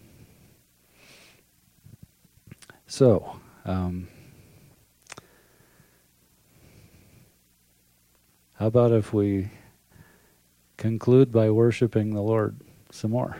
So, 2.87 3.39
um, 3.65 4.07
how 8.53 8.65
about 8.65 8.91
if 8.91 9.13
we 9.13 9.51
conclude 10.77 11.31
by 11.31 11.51
worshiping 11.51 12.15
the 12.15 12.21
Lord 12.21 12.59
some 12.89 13.11
more? 13.11 13.37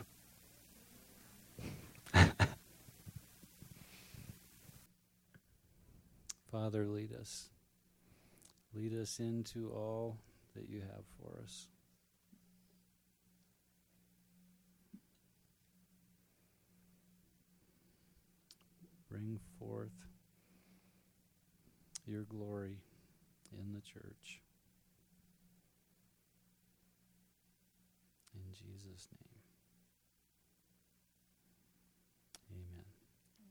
Father, 6.51 6.86
lead 6.86 7.11
us. 7.19 7.49
Lead 8.76 8.93
us 8.93 9.19
into 9.19 9.71
all 9.71 10.19
that 10.55 10.69
you 10.69 10.82
have 10.82 11.05
for 11.19 11.39
us. 11.43 11.65
Bring 19.14 19.39
forth 19.59 19.91
your 22.07 22.24
glory 22.24 22.80
in 23.51 23.72
the 23.72 23.82
church. 23.82 24.41
In 28.34 28.41
Jesus' 28.51 29.07
name. 29.11 29.22